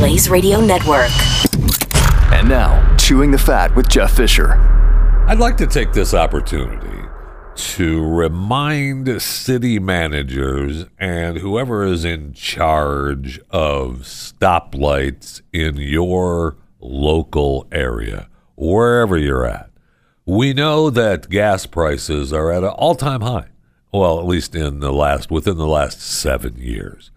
[0.00, 1.10] Blaze Radio Network.
[2.32, 4.54] And now, Chewing the Fat with Jeff Fisher.
[5.26, 7.06] I'd like to take this opportunity
[7.54, 18.30] to remind city managers and whoever is in charge of stoplights in your local area,
[18.56, 19.68] wherever you're at.
[20.24, 23.48] We know that gas prices are at an all-time high.
[23.92, 27.10] Well, at least in the last within the last 7 years.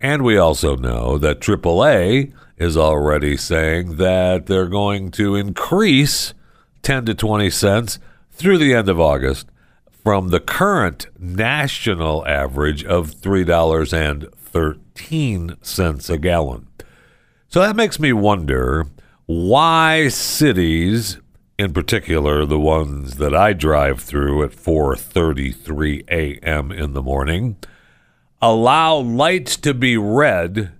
[0.00, 6.34] And we also know that AAA is already saying that they're going to increase
[6.82, 7.98] 10 to 20 cents
[8.30, 9.48] through the end of August
[9.90, 16.68] from the current national average of $3.13 a gallon.
[17.48, 18.86] So that makes me wonder
[19.26, 21.18] why cities
[21.58, 26.70] in particular the ones that I drive through at 4:33 a.m.
[26.70, 27.56] in the morning
[28.40, 30.72] allow lights to be red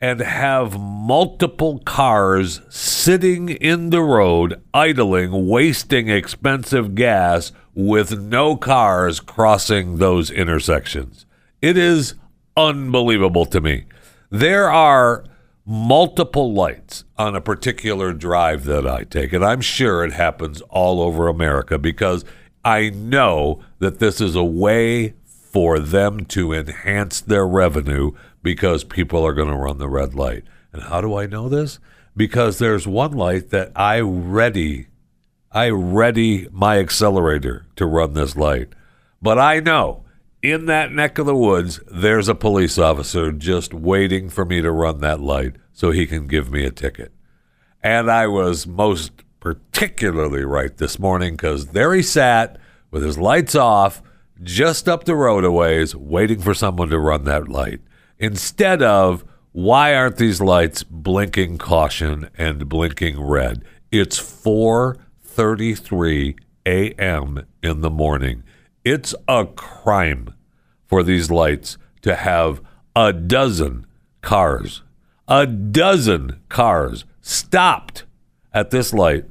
[0.00, 9.20] and have multiple cars sitting in the road idling wasting expensive gas with no cars
[9.20, 11.26] crossing those intersections
[11.62, 12.14] it is
[12.56, 13.84] unbelievable to me
[14.30, 15.24] there are
[15.70, 19.32] multiple lights on a particular drive that I take.
[19.32, 22.24] And I'm sure it happens all over America because
[22.64, 25.14] I know that this is a way
[25.50, 28.12] for them to enhance their revenue
[28.42, 30.44] because people are going to run the red light.
[30.72, 31.78] And how do I know this?
[32.16, 34.86] Because there's one light that I ready
[35.52, 38.68] I ready my accelerator to run this light.
[39.20, 40.04] But I know
[40.42, 44.70] in that neck of the woods, there's a police officer just waiting for me to
[44.70, 47.12] run that light so he can give me a ticket.
[47.82, 52.58] And I was most particularly right this morning because there he sat
[52.92, 54.02] with his lights off,
[54.42, 57.80] just up the road a ways, waiting for someone to run that light.
[58.18, 63.62] Instead of, why aren't these lights blinking caution and blinking red?
[63.90, 67.46] It's 4:33 a.m.
[67.62, 68.42] in the morning.
[68.84, 70.34] It's a crime
[70.86, 72.60] for these lights to have
[72.94, 73.86] a dozen
[74.22, 74.82] cars,
[75.28, 78.04] a dozen cars stopped
[78.52, 79.24] at this light,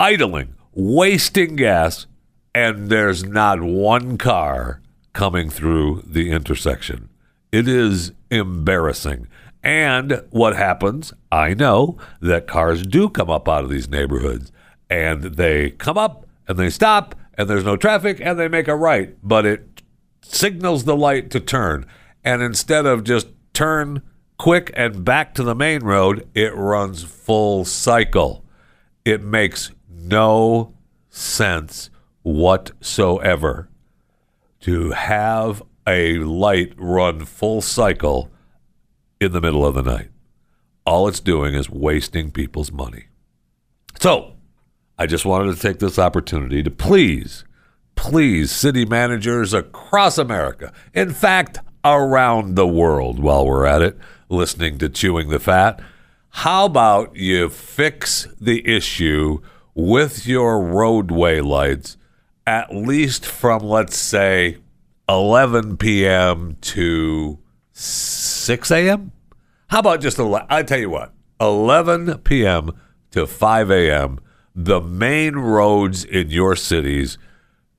[0.00, 2.06] idling, wasting gas,
[2.54, 4.80] and there's not one car
[5.12, 7.08] coming through the intersection.
[7.50, 9.26] It is embarrassing.
[9.62, 11.12] And what happens?
[11.32, 14.52] I know that cars do come up out of these neighborhoods
[14.88, 18.76] and they come up and they stop and there's no traffic and they make a
[18.76, 19.82] right, but it
[20.22, 21.86] signals the light to turn.
[22.24, 24.02] And instead of just turn
[24.38, 28.44] quick and back to the main road, it runs full cycle.
[29.04, 30.74] It makes no
[31.10, 31.90] sense
[32.28, 33.70] whatsoever
[34.60, 38.30] to have a light run full cycle
[39.20, 40.10] in the middle of the night.
[40.84, 43.06] All it's doing is wasting people's money.
[43.98, 44.34] So,
[44.98, 47.44] I just wanted to take this opportunity to please,
[47.96, 53.96] please, city managers across America, in fact, around the world while we're at it,
[54.28, 55.80] listening to Chewing the Fat.
[56.30, 59.40] How about you fix the issue
[59.74, 61.96] with your roadway lights
[62.48, 64.56] at least from, let's say,
[65.08, 66.56] 11 p.m.
[66.62, 67.38] to
[67.72, 69.12] 6 a.m.?
[69.68, 72.72] How about just, I tell you what, 11 p.m.
[73.12, 74.20] to 5 a.m
[74.60, 77.16] the main roads in your cities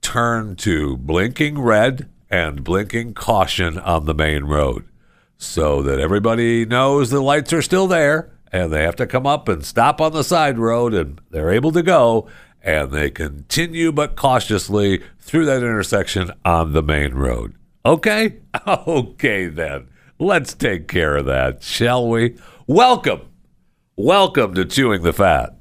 [0.02, 4.86] turn to blinking red and blinking caution on the main road
[5.38, 9.50] so that everybody knows the lights are still there and they have to come up
[9.50, 12.26] and stop on the side road and they're able to go
[12.64, 17.56] and they continue but cautiously through that intersection on the main road.
[17.86, 18.38] Okay?
[18.68, 19.88] Okay, then.
[20.20, 22.38] Let's take care of that, shall we?
[22.68, 23.22] Welcome.
[23.96, 25.56] Welcome to Chewing the Fat.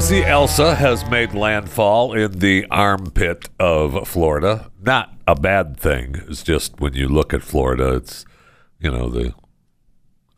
[0.00, 4.72] See Elsa has made landfall in the armpit of Florida.
[4.82, 6.22] Not a bad thing.
[6.26, 8.24] It's just when you look at Florida, it's,
[8.80, 9.34] you know, the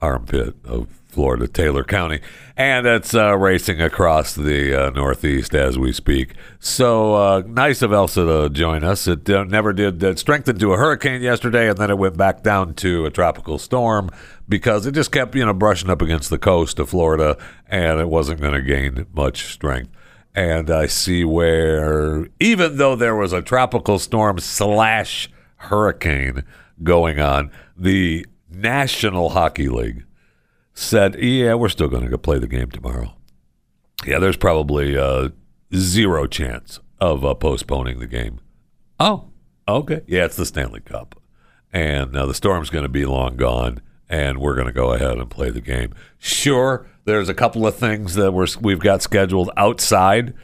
[0.03, 2.21] armpit of Florida, Taylor County,
[2.57, 6.35] and it's uh, racing across the uh, Northeast as we speak.
[6.59, 9.07] So uh, nice of Elsa to join us.
[9.07, 12.43] It uh, never did it strengthen to a hurricane yesterday, and then it went back
[12.43, 14.11] down to a tropical storm
[14.49, 17.37] because it just kept you know brushing up against the coast of Florida,
[17.67, 19.91] and it wasn't going to gain much strength.
[20.35, 26.45] And I see where even though there was a tropical storm slash hurricane
[26.83, 30.05] going on, the National Hockey League
[30.75, 33.15] said, "Yeah, we're still going to play the game tomorrow."
[34.07, 35.29] Yeah, there's probably uh,
[35.75, 38.41] zero chance of uh, postponing the game.
[38.99, 39.31] Oh,
[39.69, 40.03] okay.
[40.07, 41.21] Yeah, it's the Stanley Cup,
[41.73, 43.81] and now the storm's going to be long gone,
[44.13, 45.95] and we're going to go ahead and play the game.
[46.19, 50.35] Sure, there's a couple of things that we're we've got scheduled outside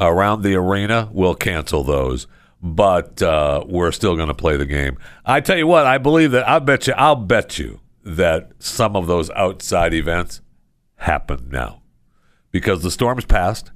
[0.00, 1.10] around the arena.
[1.12, 2.26] We'll cancel those.
[2.60, 4.98] But uh, we're still going to play the game.
[5.24, 6.48] I tell you what, I believe that.
[6.48, 6.94] I bet you.
[6.96, 10.40] I'll bet you that some of those outside events
[10.96, 11.82] happen now
[12.50, 13.70] because the storm's passed.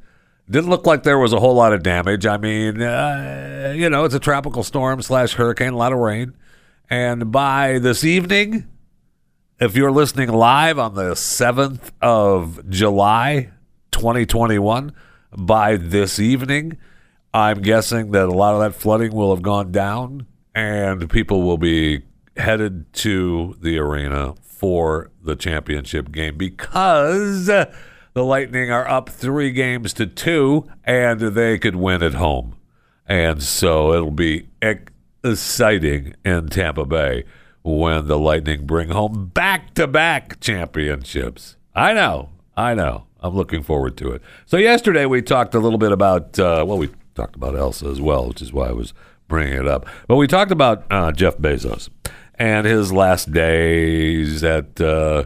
[0.51, 2.27] Didn't look like there was a whole lot of damage.
[2.27, 6.35] I mean, uh, you know, it's a tropical storm slash hurricane, a lot of rain.
[6.91, 8.67] And by this evening,
[9.62, 13.53] if you're listening live on the 7th of July,
[13.93, 14.93] 2021,
[15.37, 16.76] by this evening,
[17.32, 21.59] I'm guessing that a lot of that flooding will have gone down and people will
[21.59, 22.03] be
[22.37, 27.70] headed to the arena for the championship game because the
[28.17, 32.56] Lightning are up three games to two and they could win at home.
[33.06, 34.49] And so it'll be
[35.23, 37.23] exciting in Tampa Bay
[37.62, 41.56] when the Lightning bring home back to back championships.
[41.75, 43.06] I know, I know.
[43.20, 44.23] I'm looking forward to it.
[44.47, 48.00] So, yesterday we talked a little bit about, uh, well, we talked about Elsa as
[48.00, 48.93] well, which is why I was
[49.29, 49.87] bringing it up.
[50.09, 51.88] But we talked about uh, Jeff Bezos
[52.35, 55.25] and his last days at uh,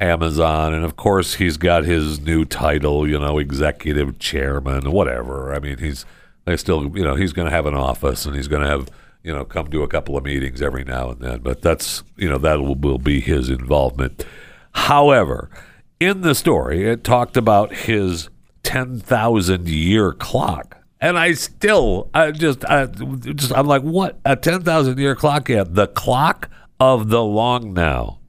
[0.00, 0.74] Amazon.
[0.74, 5.54] And of course, he's got his new title, you know, executive chairman, whatever.
[5.54, 6.04] I mean, he's
[6.44, 8.88] they still, you know, he's going to have an office and he's going to have,
[9.26, 11.40] you know, come to a couple of meetings every now and then.
[11.40, 14.24] But that's, you know, that will, will be his involvement.
[14.70, 15.50] However,
[15.98, 18.28] in the story, it talked about his
[18.62, 20.76] 10,000 year clock.
[21.00, 24.20] And I still, I just, I just, I'm like, what?
[24.24, 25.48] A 10,000 year clock?
[25.48, 28.20] Yeah, the clock of the long now.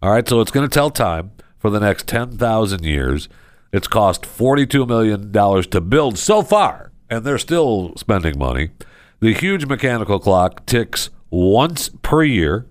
[0.00, 3.28] All right, so it's going to tell time for the next 10,000 years.
[3.70, 5.30] It's cost $42 million
[5.70, 8.70] to build so far, and they're still spending money.
[9.20, 12.66] The huge mechanical clock ticks once per year,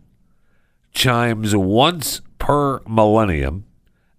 [0.94, 3.66] chimes once per millennium,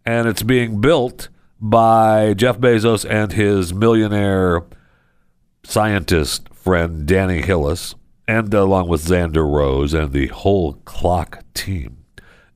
[0.04, 4.62] and it's being built by Jeff Bezos and his millionaire
[5.64, 7.94] scientist friend Danny Hillis,
[8.26, 12.04] and along with Xander Rose and the whole clock team.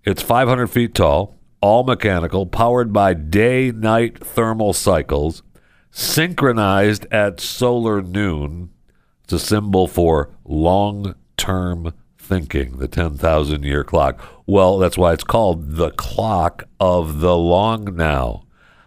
[0.04, 5.42] It's 500 feet tall, all mechanical, powered by day night thermal cycles,
[5.90, 8.68] synchronized at solar noon.
[9.32, 14.20] It's a symbol for long term thinking, the 10,000 year clock.
[14.46, 18.44] Well, that's why it's called the clock of the long now.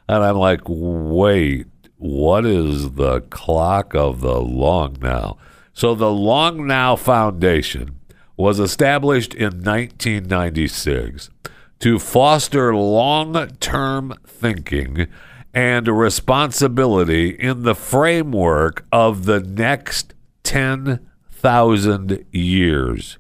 [0.07, 1.65] And I'm like, wait,
[1.97, 5.37] what is the clock of the long now?
[5.73, 7.99] So the Long Now Foundation
[8.37, 11.31] was established in 1996
[11.79, 15.07] to foster long term thinking
[15.55, 20.13] and responsibility in the framework of the next
[20.45, 23.17] 10,000 years.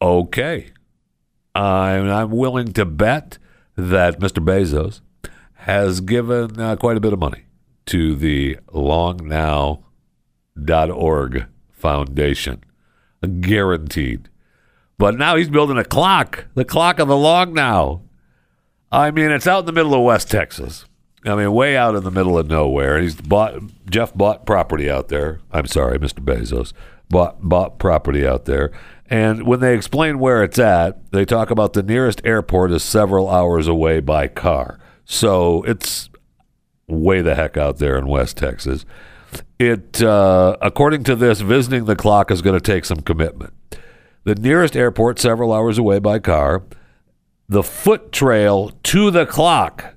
[0.00, 0.70] Okay.
[1.54, 3.38] I'm, I'm willing to bet
[3.76, 4.44] that Mr.
[4.44, 5.00] Bezos
[5.54, 7.46] has given uh, quite a bit of money
[7.86, 9.84] to the longnow.org
[11.72, 12.62] foundation.
[13.40, 14.28] Guaranteed.
[14.96, 18.02] But now he's building a clock, the clock of the long now.
[18.92, 20.84] I mean, it's out in the middle of West Texas.
[21.24, 23.00] I mean, way out in the middle of nowhere.
[23.00, 23.60] He's bought
[23.90, 25.40] Jeff bought property out there.
[25.52, 26.24] I'm sorry, Mr.
[26.24, 26.72] Bezos
[27.10, 28.72] bought bought property out there.
[29.10, 33.28] And when they explain where it's at, they talk about the nearest airport is several
[33.28, 34.78] hours away by car.
[35.04, 36.08] So it's
[36.86, 38.84] way the heck out there in West Texas.
[39.58, 43.52] It, uh, according to this, visiting the clock is going to take some commitment.
[44.24, 46.62] The nearest airport, several hours away by car.
[47.48, 49.96] The foot trail to the clock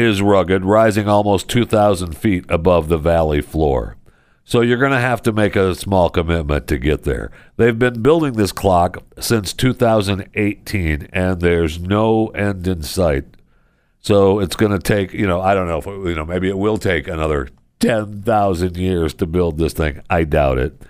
[0.00, 3.96] is rugged, rising almost 2,000 feet above the valley floor.
[4.44, 7.30] So you're going to have to make a small commitment to get there.
[7.56, 13.36] They've been building this clock since 2018, and there's no end in sight
[14.00, 16.56] so it's going to take, you know, I don't know if, you know, maybe it
[16.56, 17.48] will take another
[17.80, 20.00] 10,000 years to build this thing.
[20.08, 20.82] I doubt it.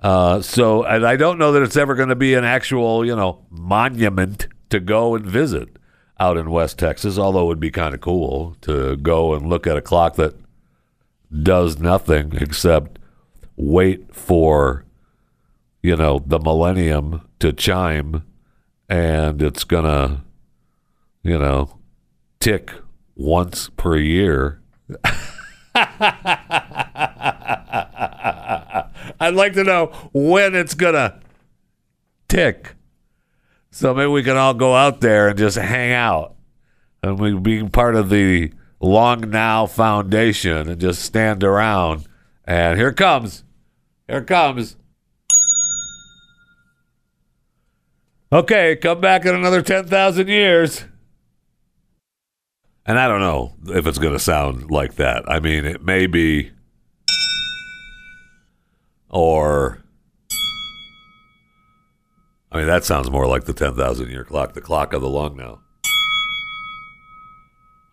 [0.00, 3.16] Uh, so, and I don't know that it's ever going to be an actual, you
[3.16, 5.68] know, monument to go and visit.
[6.20, 9.66] Out in West Texas, although it would be kind of cool to go and look
[9.66, 10.34] at a clock that
[11.42, 12.98] does nothing except
[13.56, 14.84] wait for,
[15.82, 18.24] you know, the millennium to chime
[18.88, 20.22] and it's going to,
[21.22, 21.78] you know,
[22.40, 22.72] tick
[23.14, 24.60] once per year.
[29.20, 31.20] I'd like to know when it's going to
[32.28, 32.74] tick.
[33.78, 36.34] So maybe we can all go out there and just hang out
[37.00, 42.08] and we being part of the Long Now Foundation and just stand around.
[42.44, 43.44] And here comes.
[44.08, 44.74] Here comes.
[48.32, 50.84] Okay, come back in another 10,000 years.
[52.84, 55.22] And I don't know if it's going to sound like that.
[55.30, 56.50] I mean, it may be.
[59.08, 59.84] Or.
[62.50, 65.36] I mean, that sounds more like the 10,000 year clock, the clock of the long
[65.36, 65.60] now.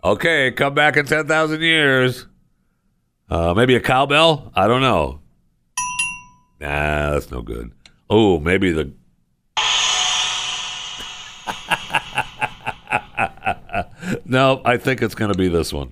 [0.04, 2.28] Okay, come back in 10,000 years.
[3.30, 4.52] Uh, maybe a cowbell?
[4.56, 5.20] I don't know.
[6.62, 7.72] Nah, that's no good.
[8.10, 8.94] Oh, maybe the.
[14.26, 15.92] no, I think it's going to be this one.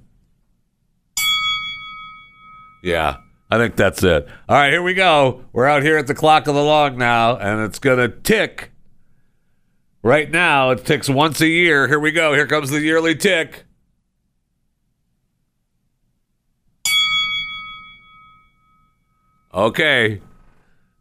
[2.83, 3.17] Yeah,
[3.53, 4.27] I think that's it.
[4.49, 5.45] All right, here we go.
[5.53, 8.71] We're out here at the clock of the long now, and it's going to tick.
[10.01, 11.87] Right now, it ticks once a year.
[11.87, 12.33] Here we go.
[12.33, 13.65] Here comes the yearly tick.
[19.53, 20.19] Okay.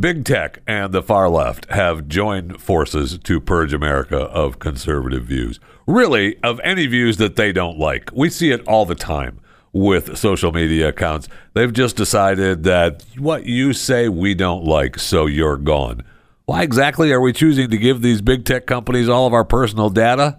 [0.00, 5.60] Big tech and the far left have joined forces to purge America of conservative views.
[5.86, 8.10] Really, of any views that they don't like.
[8.14, 9.40] We see it all the time
[9.74, 11.28] with social media accounts.
[11.52, 16.02] They've just decided that what you say we don't like, so you're gone.
[16.46, 19.88] Why exactly are we choosing to give these big tech companies all of our personal
[19.88, 20.38] data?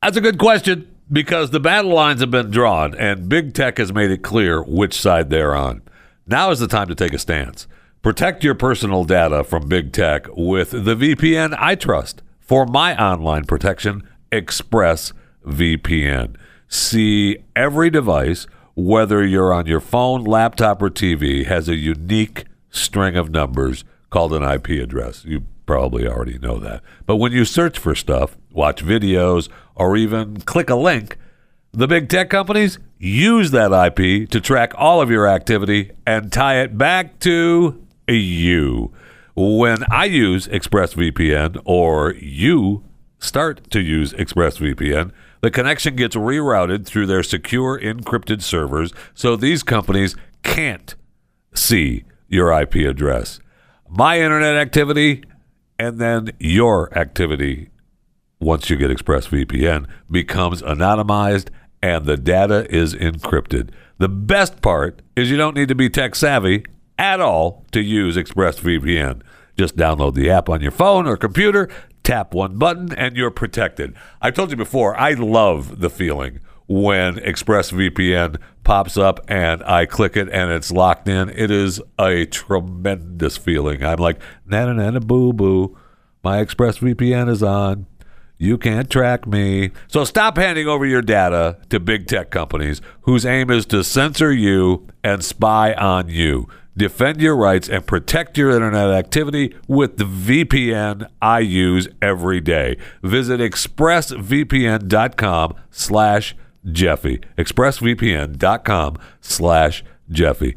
[0.00, 3.92] That's a good question because the battle lines have been drawn and big tech has
[3.92, 5.82] made it clear which side they're on.
[6.24, 7.66] Now is the time to take a stance.
[8.00, 12.22] Protect your personal data from big tech with the VPN I trust.
[12.38, 16.36] For my online protection, ExpressVPN.
[16.68, 23.16] See every device, whether you're on your phone, laptop, or TV, has a unique string
[23.16, 23.82] of numbers
[24.14, 25.24] called an IP address.
[25.24, 26.84] You probably already know that.
[27.04, 31.18] But when you search for stuff, watch videos, or even click a link,
[31.72, 36.60] the big tech companies use that IP to track all of your activity and tie
[36.60, 38.92] it back to you.
[39.34, 42.84] When I use ExpressVPN or you
[43.18, 49.64] start to use ExpressVPN, the connection gets rerouted through their secure encrypted servers so these
[49.64, 50.94] companies can't
[51.52, 53.40] see your IP address.
[53.88, 55.24] My internet activity
[55.78, 57.70] and then your activity
[58.40, 61.48] once you get ExpressVPN becomes anonymized
[61.82, 63.70] and the data is encrypted.
[63.98, 66.64] The best part is you don't need to be tech savvy
[66.98, 69.22] at all to use ExpressVPN.
[69.56, 71.68] Just download the app on your phone or computer,
[72.02, 73.94] tap one button, and you're protected.
[74.20, 80.16] I told you before, I love the feeling when ExpressVPN pops up and I click
[80.16, 81.28] it and it's locked in.
[81.30, 83.84] It is a tremendous feeling.
[83.84, 85.76] I'm like, na na na boo boo.
[86.22, 87.86] My ExpressVPN is on.
[88.36, 89.70] You can't track me.
[89.86, 94.32] So stop handing over your data to big tech companies whose aim is to censor
[94.32, 96.48] you and spy on you.
[96.76, 102.76] Defend your rights and protect your internet activity with the VPN I use every day.
[103.02, 106.34] Visit expressvpn.com slash
[106.70, 107.20] Jeffy.
[107.36, 110.56] expressvpn.com slash Jeffy.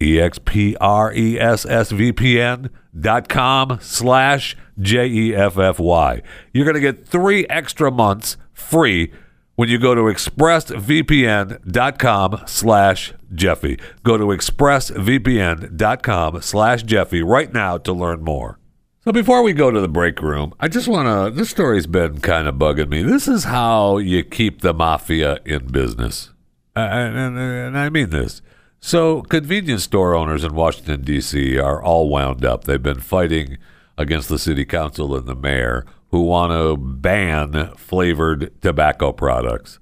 [0.00, 6.22] E-X-P-R-E-S-S-V-P-N dot com slash J-E-F-F-Y.
[6.52, 9.12] You're going to get three extra months free
[9.56, 13.78] when you go to expressvpn.com slash Jeffy.
[14.02, 18.58] Go to expressvpn.com slash Jeffy right now to learn more.
[19.04, 21.30] So before we go to the break room, I just want to.
[21.36, 23.02] This story's been kind of bugging me.
[23.02, 26.30] This is how you keep the mafia in business.
[26.74, 28.40] And, and, and I mean this.
[28.80, 31.58] So, convenience store owners in Washington, D.C.
[31.58, 32.64] are all wound up.
[32.64, 33.58] They've been fighting
[33.98, 39.80] against the city council and the mayor who want to ban flavored tobacco products.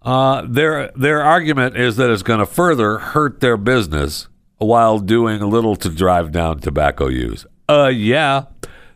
[0.00, 5.42] Uh, their their argument is that it's going to further hurt their business while doing
[5.42, 7.44] little to drive down tobacco use.
[7.70, 8.46] Uh, yeah.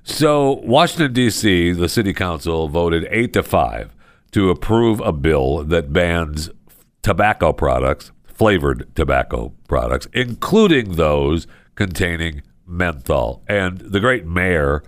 [0.03, 3.95] So Washington D.C., the city council voted eight to five
[4.33, 6.51] to approve a bill that bans
[7.03, 13.45] tobacco products, flavored tobacco products, including those containing menthol.
[13.49, 14.83] And the great mayor,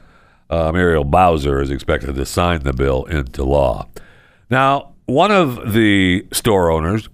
[0.50, 3.86] uh, Muriel Bowser, is expected to sign the bill into law.
[4.50, 7.08] Now, one of the store owners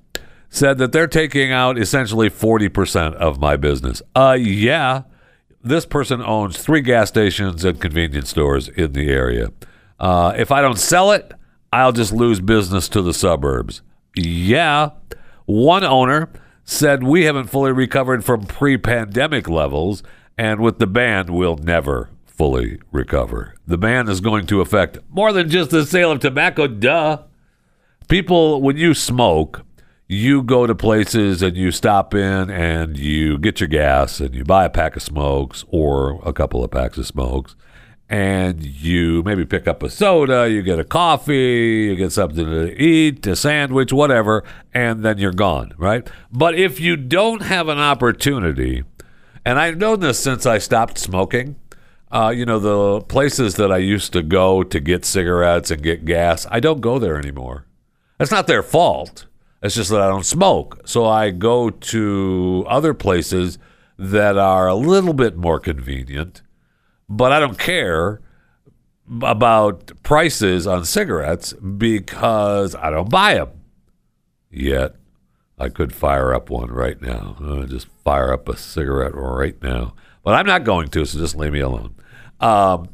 [0.49, 4.01] said that they're taking out essentially 40% of my business.
[4.17, 5.03] Uh, yeah.
[5.65, 9.49] This person owns three gas stations and convenience stores in the area.
[10.01, 11.33] Uh, if I don't sell it,
[11.73, 13.83] I'll just lose business to the suburbs.
[14.17, 14.91] Yeah.
[15.47, 16.29] One owner
[16.65, 20.03] said we haven't fully recovered from pre pandemic levels,
[20.37, 23.55] and with the ban, we'll never fully recover.
[23.67, 27.23] The ban is going to affect more than just the sale of tobacco, duh.
[28.09, 29.63] People, when you smoke,
[30.13, 34.45] you go to places and you stop in and you get your gas and you
[34.45, 37.57] buy a pack of smokes or a couple of packs of smokes
[38.09, 42.79] and you maybe pick up a soda, you get a coffee, you get something to
[42.79, 46.07] eat, a sandwich, whatever, and then you're gone, right?
[46.31, 48.85] But if you don't have an opportunity,
[49.47, 51.57] and I've known this since I stopped smoking,
[52.11, 56.05] uh, you know, the places that I used to go to get cigarettes and get
[56.05, 57.65] gas, I don't go there anymore.
[58.19, 59.25] That's not their fault.
[59.63, 60.81] It's just that I don't smoke.
[60.85, 63.59] So I go to other places
[63.97, 66.43] that are a little bit more convenient,
[67.09, 68.21] but I don't care
[69.11, 73.51] about prices on cigarettes because I don't buy them.
[74.51, 74.97] Yet
[75.59, 77.37] I could fire up one right now.
[77.41, 79.95] Uh, just fire up a cigarette right now.
[80.25, 81.95] But I'm not going to, so just leave me alone.
[82.41, 82.89] Um,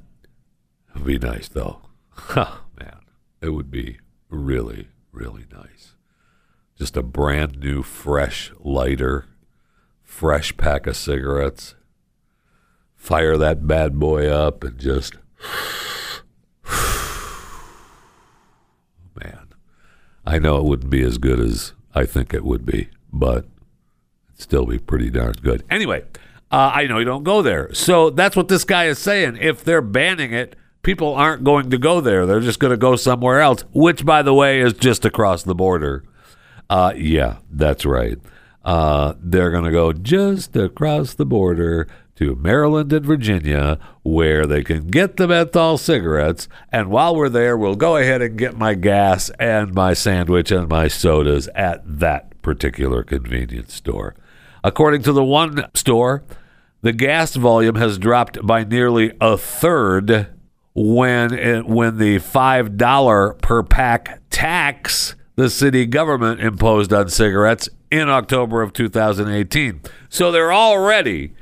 [0.94, 1.80] it'd be nice, though.
[2.36, 3.00] man,
[3.40, 5.94] it would be really, really nice.
[6.78, 9.26] Just a brand new, fresh lighter,
[10.04, 11.74] fresh pack of cigarettes.
[12.94, 15.14] Fire that bad boy up and just.
[19.20, 19.48] Man,
[20.24, 23.38] I know it wouldn't be as good as I think it would be, but
[24.28, 25.64] it'd still be pretty darn good.
[25.68, 26.04] Anyway,
[26.52, 27.74] uh, I know you don't go there.
[27.74, 29.36] So that's what this guy is saying.
[29.40, 32.24] If they're banning it, people aren't going to go there.
[32.24, 35.56] They're just going to go somewhere else, which, by the way, is just across the
[35.56, 36.04] border.
[36.70, 38.18] Uh, yeah, that's right.
[38.64, 44.64] Uh, they're going to go just across the border to Maryland and Virginia, where they
[44.64, 46.48] can get the menthol cigarettes.
[46.72, 50.68] And while we're there, we'll go ahead and get my gas and my sandwich and
[50.68, 54.16] my sodas at that particular convenience store.
[54.64, 56.24] According to the one store,
[56.82, 60.26] the gas volume has dropped by nearly a third
[60.74, 67.68] when it, when the five dollar per pack tax the city government imposed on cigarettes
[67.92, 69.80] in October of 2018.
[70.08, 71.32] So they're already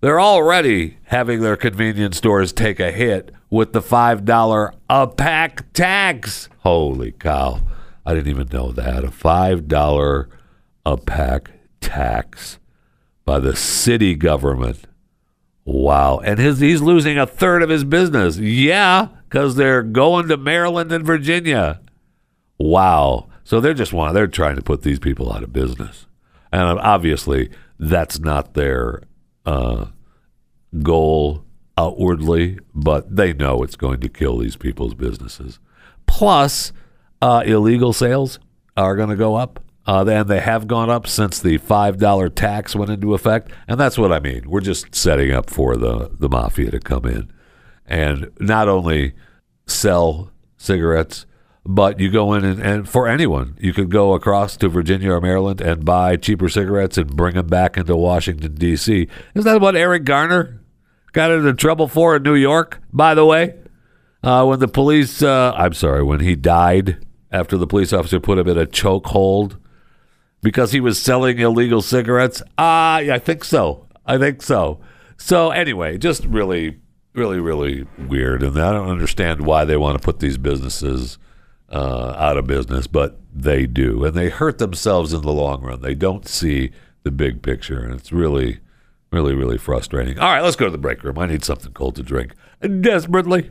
[0.00, 5.70] they're already having their convenience stores take a hit with the five dollar a pack
[5.74, 6.48] tax.
[6.60, 7.60] Holy cow!
[8.06, 10.30] I didn't even know that a five dollar
[10.86, 11.50] a pack
[11.82, 12.58] tax
[13.26, 14.86] by the city government.
[15.66, 16.20] Wow.
[16.24, 18.38] And his, he's losing a third of his business.
[18.38, 21.82] Yeah, because they're going to Maryland and Virginia.
[22.58, 23.28] Wow.
[23.52, 26.06] So they're just want they're trying to put these people out of business.
[26.50, 29.02] And obviously that's not their
[29.44, 29.88] uh,
[30.82, 31.44] goal
[31.76, 35.58] outwardly, but they know it's going to kill these people's businesses.
[36.06, 36.72] Plus,
[37.20, 38.38] uh, illegal sales
[38.74, 39.62] are going to go up.
[39.86, 43.78] Uh, and they have gone up since the five dollar tax went into effect, and
[43.78, 44.48] that's what I mean.
[44.48, 47.30] We're just setting up for the the mafia to come in,
[47.84, 49.12] and not only
[49.66, 51.26] sell cigarettes,
[51.64, 55.20] but you go in and, and for anyone, you could go across to Virginia or
[55.20, 59.08] Maryland and buy cheaper cigarettes and bring them back into Washington D.C.
[59.34, 60.60] Isn't that what Eric Garner
[61.12, 62.80] got into trouble for in New York?
[62.92, 63.54] By the way,
[64.22, 68.38] uh, when the police, uh, I'm sorry, when he died after the police officer put
[68.38, 69.58] him in a chokehold
[70.42, 72.42] because he was selling illegal cigarettes?
[72.58, 73.86] Ah, uh, I think so.
[74.04, 74.80] I think so.
[75.16, 76.80] So anyway, just really,
[77.14, 81.18] really, really weird, and I don't understand why they want to put these businesses
[81.72, 85.80] uh, out of business, but they do, and they hurt themselves in the long run.
[85.80, 86.70] They don't see
[87.02, 88.60] the big picture, and it's really,
[89.10, 90.18] really, really frustrating.
[90.18, 91.18] All right, let's go to the break room.
[91.18, 92.34] I need something cold to drink
[92.80, 93.50] desperately.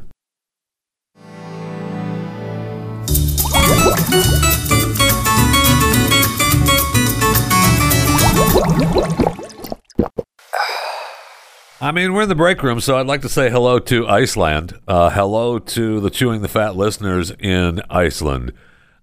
[11.84, 14.80] I mean, we're in the break room, so I'd like to say hello to Iceland.
[14.88, 18.54] Uh, hello to the Chewing the Fat listeners in Iceland.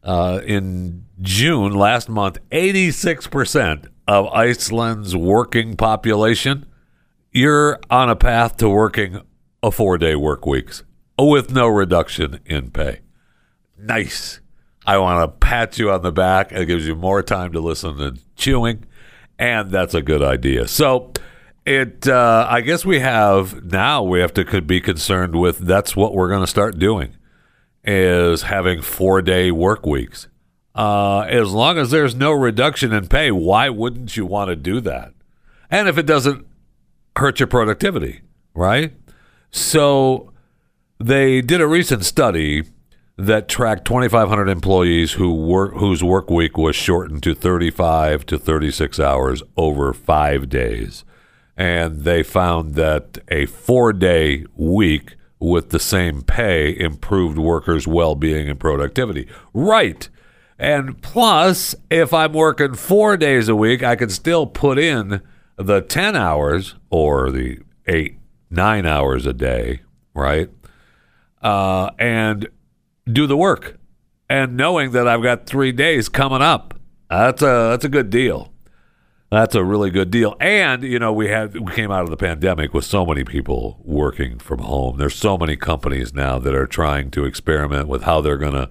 [0.04, 6.66] Uh, in June last month, 86% of Iceland's working population,
[7.32, 9.22] you're on a path to working
[9.60, 10.84] a four day work weeks
[11.18, 13.00] with no reduction in pay.
[13.76, 14.38] Nice.
[14.86, 16.52] I want to pat you on the back.
[16.52, 18.84] It gives you more time to listen than chewing,
[19.36, 20.68] and that's a good idea.
[20.68, 21.12] So,
[21.68, 25.94] it uh, i guess we have now we have to could be concerned with that's
[25.94, 27.14] what we're going to start doing
[27.84, 30.28] is having four day work weeks.
[30.74, 34.80] Uh, as long as there's no reduction in pay why wouldn't you want to do
[34.80, 35.12] that?
[35.70, 36.46] And if it doesn't
[37.16, 38.20] hurt your productivity
[38.54, 38.92] right?
[39.50, 40.32] So
[40.98, 42.64] they did a recent study
[43.16, 49.00] that tracked 2500 employees who work whose work week was shortened to 35 to 36
[49.00, 51.04] hours over 5 days
[51.58, 58.14] and they found that a four day week with the same pay improved workers' well
[58.14, 59.28] being and productivity.
[59.52, 60.08] Right.
[60.56, 65.20] And plus, if I'm working four days a week, I can still put in
[65.56, 68.18] the 10 hours or the eight,
[68.50, 69.80] nine hours a day,
[70.14, 70.50] right?
[71.42, 72.48] Uh, and
[73.10, 73.78] do the work.
[74.30, 76.74] And knowing that I've got three days coming up,
[77.08, 78.52] that's a, that's a good deal.
[79.30, 80.36] That's a really good deal.
[80.40, 83.78] And, you know, we had we came out of the pandemic with so many people
[83.84, 84.96] working from home.
[84.96, 88.70] There's so many companies now that are trying to experiment with how they're going to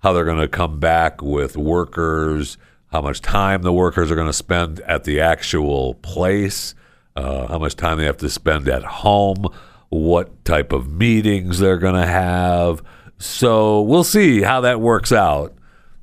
[0.00, 2.56] how they're going to come back with workers,
[2.90, 6.74] how much time the workers are going to spend at the actual place,
[7.16, 9.46] uh, how much time they have to spend at home,
[9.90, 12.80] what type of meetings they're going to have.
[13.18, 15.52] So we'll see how that works out.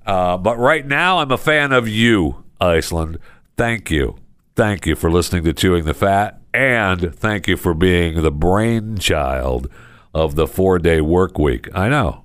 [0.05, 3.17] Uh, but right now, I'm a fan of you, Iceland
[3.57, 4.17] thank you.
[4.55, 9.69] Thank you for listening to Chewing the Fat, and thank you for being the brainchild
[10.13, 11.67] of the four day work week.
[11.75, 12.23] I know.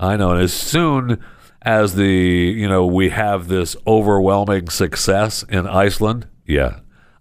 [0.00, 0.32] I know.
[0.32, 1.22] And as soon
[1.62, 6.80] as the, you know, we have this overwhelming success in Iceland, yeah,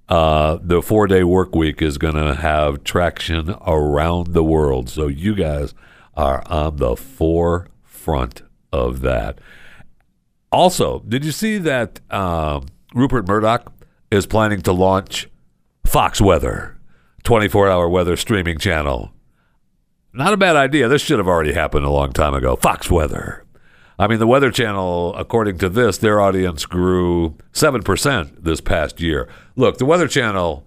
[0.10, 4.90] uh, the four day work week is going to have traction around the world.
[4.90, 5.76] So you guys
[6.16, 8.42] are on the forefront
[8.72, 9.40] of that.
[10.52, 12.00] Also, did you see that?
[12.12, 12.66] Um,
[12.98, 13.72] Rupert Murdoch
[14.10, 15.30] is planning to launch
[15.86, 16.80] Fox Weather,
[17.24, 19.12] 24 hour weather streaming channel.
[20.14, 20.88] Not a bad idea.
[20.88, 22.56] This should have already happened a long time ago.
[22.56, 23.46] Fox Weather.
[24.00, 29.28] I mean, the Weather Channel, according to this, their audience grew 7% this past year.
[29.56, 30.66] Look, the Weather Channel,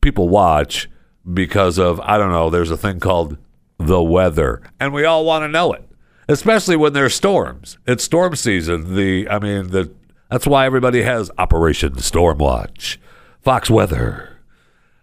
[0.00, 0.88] people watch
[1.32, 3.36] because of, I don't know, there's a thing called
[3.78, 5.88] the weather, and we all want to know it,
[6.28, 7.78] especially when there's storms.
[7.86, 8.96] It's storm season.
[8.96, 9.92] The, I mean, the
[10.30, 12.98] that's why everybody has Operation Stormwatch,
[13.40, 14.38] Fox Weather.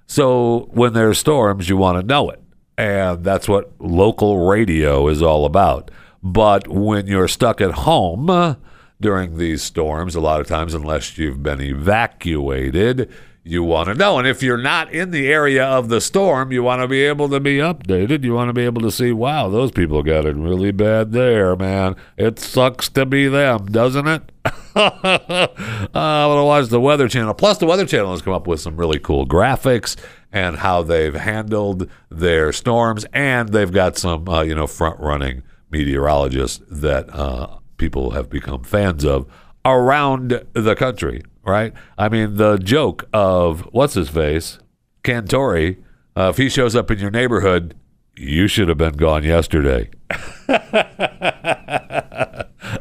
[0.08, 2.42] So when there's storms, you want to know it.
[2.78, 5.90] And that's what local radio is all about.
[6.22, 8.56] But when you're stuck at home uh,
[9.00, 13.12] during these storms, a lot of times, unless you've been evacuated,
[13.48, 14.18] you want to know.
[14.18, 17.30] And if you're not in the area of the storm, you want to be able
[17.30, 18.24] to be updated.
[18.24, 21.56] You want to be able to see, wow, those people got it really bad there,
[21.56, 21.96] man.
[22.18, 24.32] It sucks to be them, doesn't it?
[24.46, 27.36] uh, I want to watch the Weather Channel.
[27.36, 29.96] Plus, the Weather Channel has come up with some really cool graphics
[30.32, 36.64] and how they've handled their storms, and they've got some, uh, you know, front-running meteorologists
[36.70, 39.32] that uh, people have become fans of
[39.64, 41.74] around the country right?
[41.98, 44.60] I mean, the joke of what's his face,
[45.04, 45.78] Cantore,
[46.18, 47.76] uh, if he shows up in your neighborhood,
[48.18, 49.90] you should have been gone yesterday.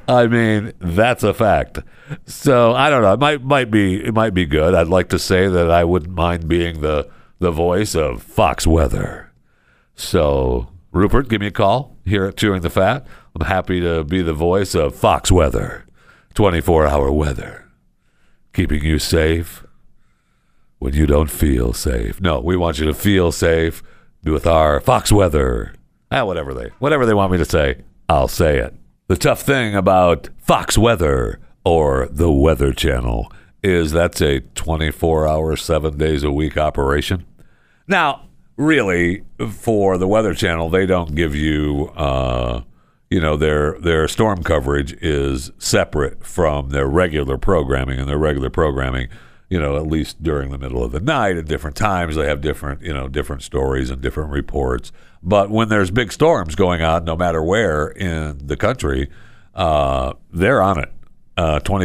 [0.07, 1.81] I mean, that's a fact.
[2.27, 3.12] So I don't know.
[3.14, 4.74] It might might be it might be good.
[4.74, 7.09] I'd like to say that I wouldn't mind being the
[7.40, 9.33] the voice of Fox Weather.
[9.96, 13.07] So Rupert, give me a call here at Chewing the Fat.
[13.35, 15.87] I'm happy to be the voice of Fox Weather,
[16.35, 17.63] 24 hour weather
[18.54, 19.64] keeping you safe
[20.78, 22.20] when you don't feel safe.
[22.20, 23.82] No, we want you to feel safe
[24.24, 25.74] with our Fox weather.
[26.10, 28.74] Ah, whatever they whatever they want me to say, I'll say it.
[29.06, 33.30] The tough thing about Fox Weather or the Weather Channel
[33.62, 37.26] is that's a 24 hour, seven days a week operation.
[37.86, 38.22] Now,
[38.56, 42.62] really, for the Weather Channel, they don't give you, uh,
[43.14, 48.50] you know their their storm coverage is separate from their regular programming, and their regular
[48.50, 49.09] programming,
[49.48, 52.40] you know, at least during the middle of the night at different times, they have
[52.40, 54.90] different you know different stories and different reports.
[55.22, 59.09] But when there's big storms going on, no matter where in the country,
[59.55, 60.90] uh, they're on it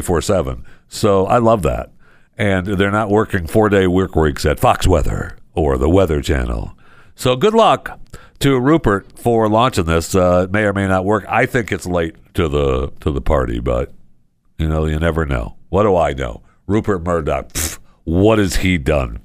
[0.01, 0.65] four seven.
[0.87, 1.91] So I love that,
[2.39, 6.75] and they're not working four day work weeks at Fox Weather or the Weather Channel.
[7.13, 7.99] So good luck
[8.39, 10.15] to Rupert for launching this.
[10.15, 11.25] Uh, it may or may not work.
[11.27, 13.91] I think it's late to the to the party, but
[14.57, 15.55] you know you never know.
[15.69, 16.41] What do I know?
[16.67, 17.49] Rupert Murdoch.
[17.49, 19.19] Pff, what has he done?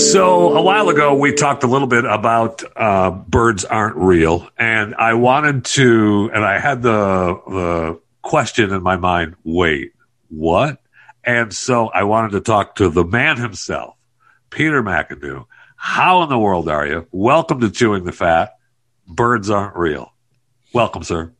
[0.00, 4.94] So a while ago, we talked a little bit about uh, birds aren't real, and
[4.94, 9.36] I wanted to, and I had the the question in my mind.
[9.44, 9.92] Wait,
[10.30, 10.80] what?
[11.22, 13.94] And so I wanted to talk to the man himself,
[14.48, 15.44] Peter McIndoe.
[15.76, 17.06] How in the world are you?
[17.12, 18.56] Welcome to Chewing the Fat.
[19.06, 20.14] Birds aren't real.
[20.72, 21.34] Welcome, sir.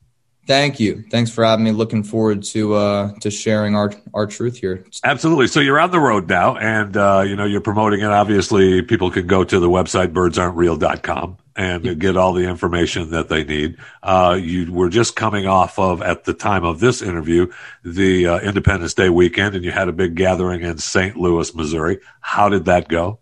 [0.50, 1.04] Thank you.
[1.12, 1.70] Thanks for having me.
[1.70, 4.84] Looking forward to uh, to sharing our our truth here.
[5.04, 5.46] Absolutely.
[5.46, 8.06] So you're on the road now, and uh, you know you're promoting it.
[8.06, 13.44] Obviously, people can go to the website birdsaren'treal.com and get all the information that they
[13.44, 13.76] need.
[14.02, 17.46] Uh, you were just coming off of at the time of this interview
[17.84, 21.16] the uh, Independence Day weekend, and you had a big gathering in St.
[21.16, 22.00] Louis, Missouri.
[22.22, 23.19] How did that go?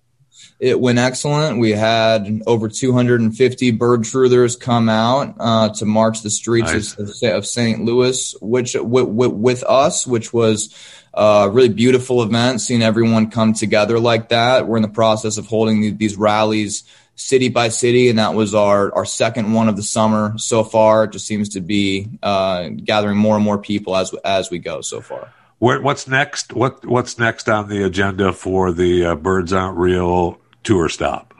[0.60, 1.60] It went excellent.
[1.60, 7.22] We had over 250 bird truthers come out uh, to march the streets nice.
[7.22, 7.84] of, of, St.
[7.84, 10.74] Louis, which with, with, with us, which was
[11.14, 12.60] a really beautiful event.
[12.60, 14.66] Seeing everyone come together like that.
[14.66, 16.82] We're in the process of holding these rallies
[17.14, 21.04] city by city, and that was our our second one of the summer so far.
[21.04, 24.80] It just seems to be uh, gathering more and more people as as we go
[24.80, 25.32] so far.
[25.58, 26.52] Where, what's next?
[26.52, 31.34] What what's next on the agenda for the uh, Birds Aren't Real tour stop?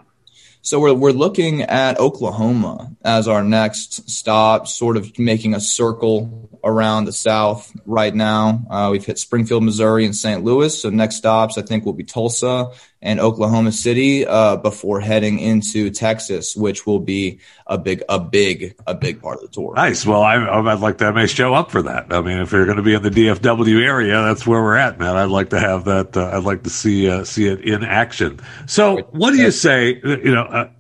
[0.61, 6.51] So we're we're looking at Oklahoma as our next stop, sort of making a circle
[6.63, 8.67] around the South right now.
[8.69, 10.45] Uh, we've hit Springfield, Missouri, and St.
[10.45, 10.79] Louis.
[10.79, 15.91] So next stops, I think, will be Tulsa and Oklahoma City uh, before heading into
[15.91, 19.75] Texas, which will be a big, a big, a big part of the tour.
[19.75, 20.05] Nice.
[20.05, 22.13] Well, I, would like to I may show up for that.
[22.13, 24.99] I mean, if you're going to be in the DFW area, that's where we're at,
[24.99, 25.17] man.
[25.17, 26.17] I'd like to have that.
[26.17, 28.41] Uh, I'd like to see uh, see it in action.
[28.67, 30.01] So, what do you say?
[30.03, 30.71] You know, uh,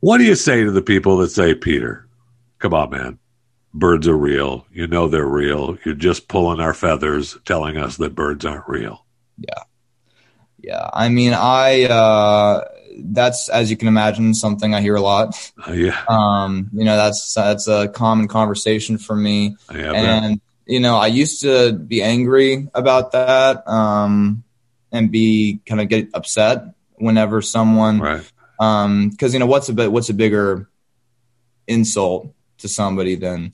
[0.00, 2.06] what do you say to the people that say, Peter,
[2.58, 3.18] come on, man?
[3.72, 4.66] Birds are real.
[4.70, 5.76] You know they're real.
[5.84, 9.04] You're just pulling our feathers, telling us that birds aren't real.
[9.36, 9.64] Yeah
[10.66, 15.52] yeah, I mean, I uh, that's as you can imagine something I hear a lot.
[15.66, 16.04] Uh, yeah.
[16.08, 19.56] Um, you know, that's that's a common conversation for me.
[19.72, 24.44] Yeah, and you know, I used to be angry about that um,
[24.90, 28.32] and be kind of get upset whenever someone right.
[28.60, 30.68] um because you know what's a bit what's a bigger
[31.66, 33.52] insult to somebody than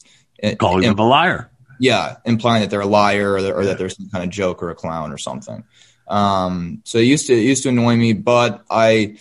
[0.59, 3.69] calling them a liar yeah implying that they're a liar or, or yeah.
[3.69, 5.65] that they're some kind of joke or a clown or something
[6.11, 9.17] um, so it used to it used to annoy me, but I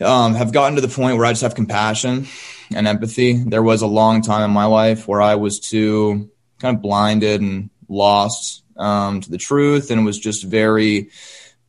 [0.00, 2.26] um, have gotten to the point where I just have compassion
[2.74, 3.32] and empathy.
[3.32, 7.40] There was a long time in my life where I was too kind of blinded
[7.40, 11.08] and lost um, to the truth, and was just very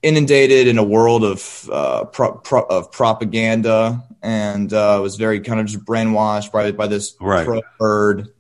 [0.02, 5.62] inundated in a world of uh, pro- pro- of propaganda, and uh, was very kind
[5.62, 7.48] of just brainwashed by by this right.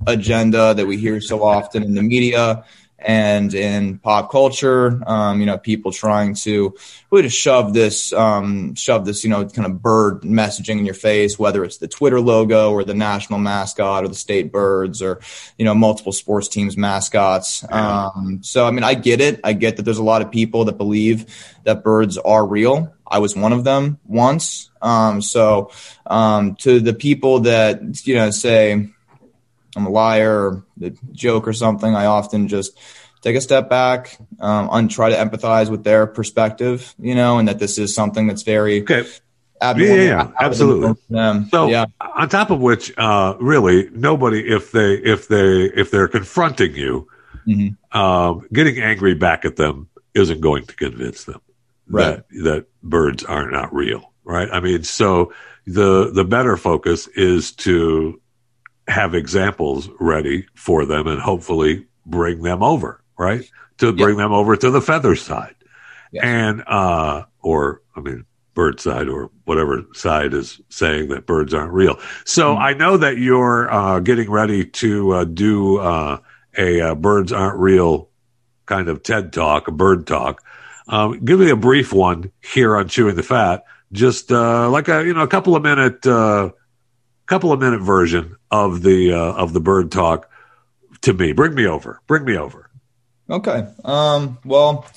[0.06, 2.65] agenda that we hear so often in the media
[3.02, 6.76] and in pop culture, um, you know, people trying to
[7.12, 10.94] really just shove this, um, shove this, you know, kind of bird messaging in your
[10.94, 15.20] face, whether it's the Twitter logo or the national mascot or the state birds or,
[15.58, 17.64] you know, multiple sports teams mascots.
[17.72, 19.40] Um, so, I mean, I get it.
[19.44, 21.26] I get that there's a lot of people that believe
[21.64, 22.94] that birds are real.
[23.08, 24.70] I was one of them once.
[24.82, 25.72] Um, so,
[26.06, 28.90] um, to the people that, you know, say,
[29.76, 32.78] I'm a liar or a joke or something, I often just
[33.22, 37.48] take a step back um, and try to empathize with their perspective, you know, and
[37.48, 39.06] that this is something that's very okay.
[39.62, 40.96] Yeah, yeah, absolutely.
[41.50, 41.86] So, yeah.
[42.00, 47.10] on top of which, uh, really, nobody, if they, if they, if they're confronting you,
[47.46, 47.98] mm-hmm.
[47.98, 51.42] um, getting angry back at them isn't going to convince them
[51.90, 52.24] right.
[52.30, 54.50] that that birds are not real, right?
[54.52, 55.34] I mean, so
[55.66, 58.22] the the better focus is to
[58.89, 63.49] have examples ready for them and hopefully bring them over, right?
[63.78, 65.56] To bring them over to the feather side.
[66.12, 66.25] Yes.
[66.25, 68.25] And, uh, or, I mean,
[68.56, 71.97] bird side or whatever side is saying that birds aren't real.
[72.25, 72.62] So mm-hmm.
[72.62, 76.17] I know that you're, uh, getting ready to, uh, do, uh,
[76.58, 78.10] a, uh, birds aren't real
[78.65, 80.43] kind of TED talk, a bird talk.
[80.88, 85.06] Um, give me a brief one here on chewing the fat, just uh, like a
[85.06, 86.52] you know a couple of minute, uh,
[87.30, 90.30] couple of minute version of the uh, of the bird talk
[91.02, 91.32] to me.
[91.32, 92.02] Bring me over.
[92.08, 92.70] Bring me over.
[93.30, 93.68] Okay.
[93.86, 94.88] Um, well,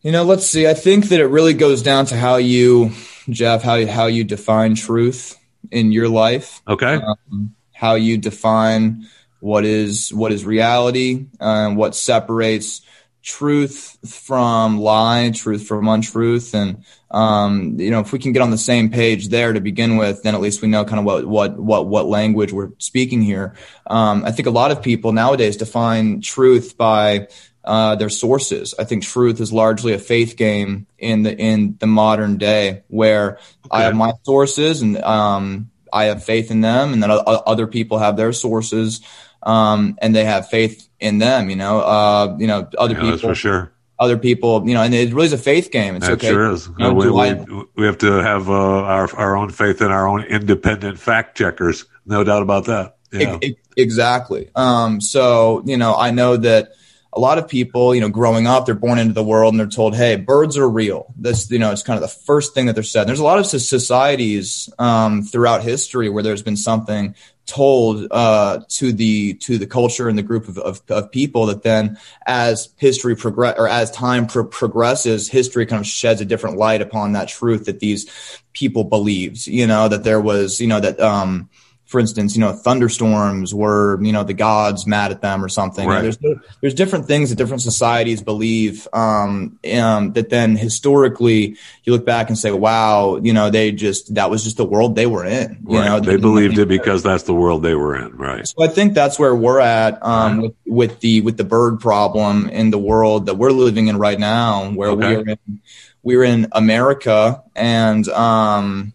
[0.00, 0.66] you know, let's see.
[0.66, 2.92] I think that it really goes down to how you,
[3.28, 5.38] Jeff, how how you define truth
[5.70, 6.62] in your life.
[6.66, 6.94] Okay.
[6.94, 9.06] Um, how you define
[9.40, 12.80] what is what is reality and what separates
[13.24, 18.50] truth from lie, truth from untruth, and um, you know if we can get on
[18.50, 21.24] the same page there to begin with, then at least we know kind of what
[21.26, 23.54] what what what language we're speaking here.
[23.86, 27.28] Um, I think a lot of people nowadays define truth by
[27.64, 28.74] uh, their sources.
[28.78, 33.36] I think truth is largely a faith game in the in the modern day, where
[33.36, 33.70] okay.
[33.70, 37.98] I have my sources and um, I have faith in them, and then other people
[37.98, 39.00] have their sources
[39.44, 41.50] um, and they have faith in them.
[41.50, 43.70] You know, uh, you know, other yeah, people for sure.
[43.96, 45.94] Other people, you know, and it really is a faith game.
[45.94, 46.28] It's that okay.
[46.28, 46.66] sure is.
[46.66, 50.08] You know, we, we, we, have to have uh, our our own faith in our
[50.08, 51.84] own independent fact checkers.
[52.04, 52.96] No doubt about that.
[53.12, 53.38] Yeah.
[53.76, 54.50] exactly.
[54.56, 56.72] Um, so you know, I know that
[57.12, 59.68] a lot of people, you know, growing up, they're born into the world and they're
[59.68, 62.74] told, "Hey, birds are real." This, you know, it's kind of the first thing that
[62.74, 63.06] they're said.
[63.06, 67.14] There's a lot of societies um, throughout history where there's been something
[67.46, 71.62] told uh, to the to the culture and the group of, of, of people that
[71.62, 76.56] then as history progress or as time pro- progresses history kind of sheds a different
[76.56, 78.10] light upon that truth that these
[78.52, 81.48] people believed you know that there was you know that um
[81.86, 85.86] for instance, you know, thunderstorms were, you know, the gods mad at them or something.
[85.86, 86.00] Right.
[86.00, 86.18] There's
[86.62, 92.28] there's different things that different societies believe um, um, that then historically you look back
[92.28, 95.62] and say, wow, you know, they just that was just the world they were in.
[95.68, 95.84] You right.
[95.84, 98.48] know, they, believed it because that's the world they were in, right?
[98.48, 102.48] So I think that's where we're at um, with, with the with the bird problem
[102.48, 105.16] in the world that we're living in right now, where okay.
[105.16, 105.60] we're in
[106.02, 108.93] we're in America and um,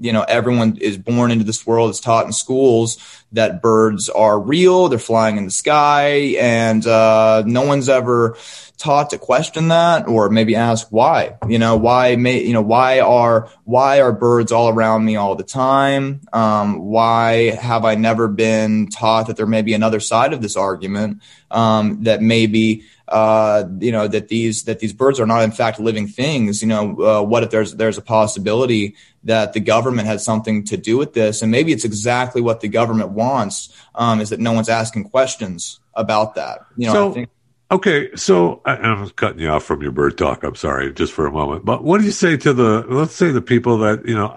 [0.00, 2.98] you know everyone is born into this world is taught in schools
[3.32, 8.36] that birds are real they're flying in the sky and uh, no one's ever
[8.76, 13.00] taught to question that or maybe ask why you know why may you know why
[13.00, 16.20] are why are birds all around me all the time?
[16.32, 20.56] Um, why have i never been taught that there may be another side of this
[20.56, 25.50] argument um, that maybe uh, you know that these that these birds are not in
[25.50, 26.62] fact living things.
[26.62, 28.94] You know, uh, what if there's there's a possibility
[29.24, 32.68] that the government has something to do with this, and maybe it's exactly what the
[32.68, 36.60] government wants um, is that no one's asking questions about that.
[36.76, 37.30] You know, so, think-
[37.72, 40.42] Okay, so I, am cutting you off from your bird talk.
[40.42, 41.64] I'm sorry, just for a moment.
[41.64, 44.36] But what do you say to the let's say the people that you know?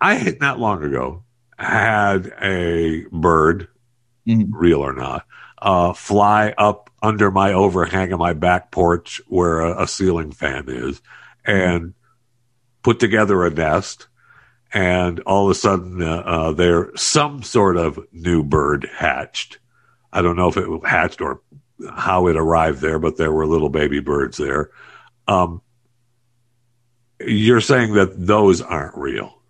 [0.00, 1.22] I not long ago
[1.58, 3.68] had a bird,
[4.26, 4.54] mm-hmm.
[4.54, 5.26] real or not,
[5.64, 10.66] uh, fly up under my overhang of my back porch where a, a ceiling fan
[10.68, 11.00] is
[11.44, 11.94] and
[12.82, 14.06] put together a nest.
[14.74, 19.58] And all of a sudden, uh, uh, there some sort of new bird hatched.
[20.12, 21.40] I don't know if it hatched or
[21.90, 24.70] how it arrived there, but there were little baby birds there.
[25.26, 25.62] Um,
[27.20, 29.40] you're saying that those aren't real.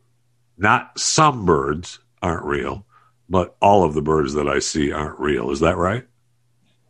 [0.57, 2.87] Not some birds aren't real,
[3.29, 5.51] but all of the birds that I see aren't real.
[5.51, 6.05] Is that right?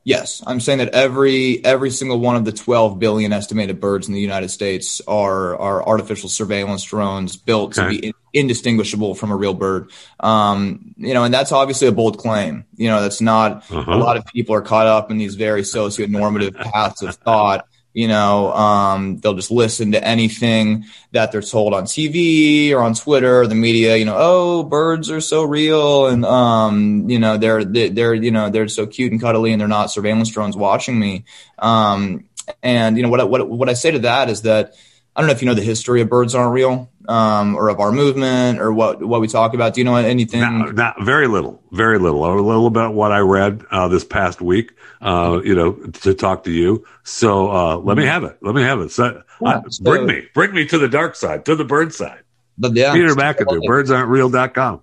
[0.07, 4.13] Yes, I'm saying that every every single one of the 12 billion estimated birds in
[4.13, 7.97] the United States are are artificial surveillance drones built okay.
[7.97, 9.91] to be indistinguishable from a real bird.
[10.21, 12.67] Um, you know, and that's obviously a bold claim.
[12.77, 13.91] You know, that's not uh-huh.
[13.91, 18.07] a lot of people are caught up in these very socio-normative paths of thought you
[18.07, 23.41] know um, they'll just listen to anything that they're told on tv or on twitter
[23.41, 27.65] or the media you know oh birds are so real and um, you know they're
[27.65, 31.25] they're you know they're so cute and cuddly and they're not surveillance drones watching me.
[31.59, 32.29] Um,
[32.63, 34.75] and you know what what what i say to that is that
[35.17, 37.81] I don't know if you know the history of birds aren't real, um, or of
[37.81, 39.75] our movement, or what what we talk about.
[39.75, 40.41] Do you know anything?
[40.41, 42.25] Not, not very little, very little.
[42.25, 44.73] A little bit what I read uh, this past week.
[45.01, 46.85] Uh, you know, to talk to you.
[47.03, 48.11] So uh, let me mm-hmm.
[48.11, 48.39] have it.
[48.41, 48.91] Let me have it.
[48.91, 52.23] So, yeah, so, bring me, bring me to the dark side, to the bird side.
[52.57, 54.81] But yeah, Peter McIndoe, birdsaren'treal.com.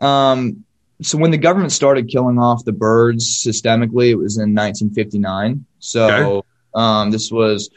[0.00, 0.64] Um,
[1.02, 5.64] so when the government started killing off the birds systemically, it was in 1959.
[5.78, 6.46] So okay.
[6.74, 7.70] um, this was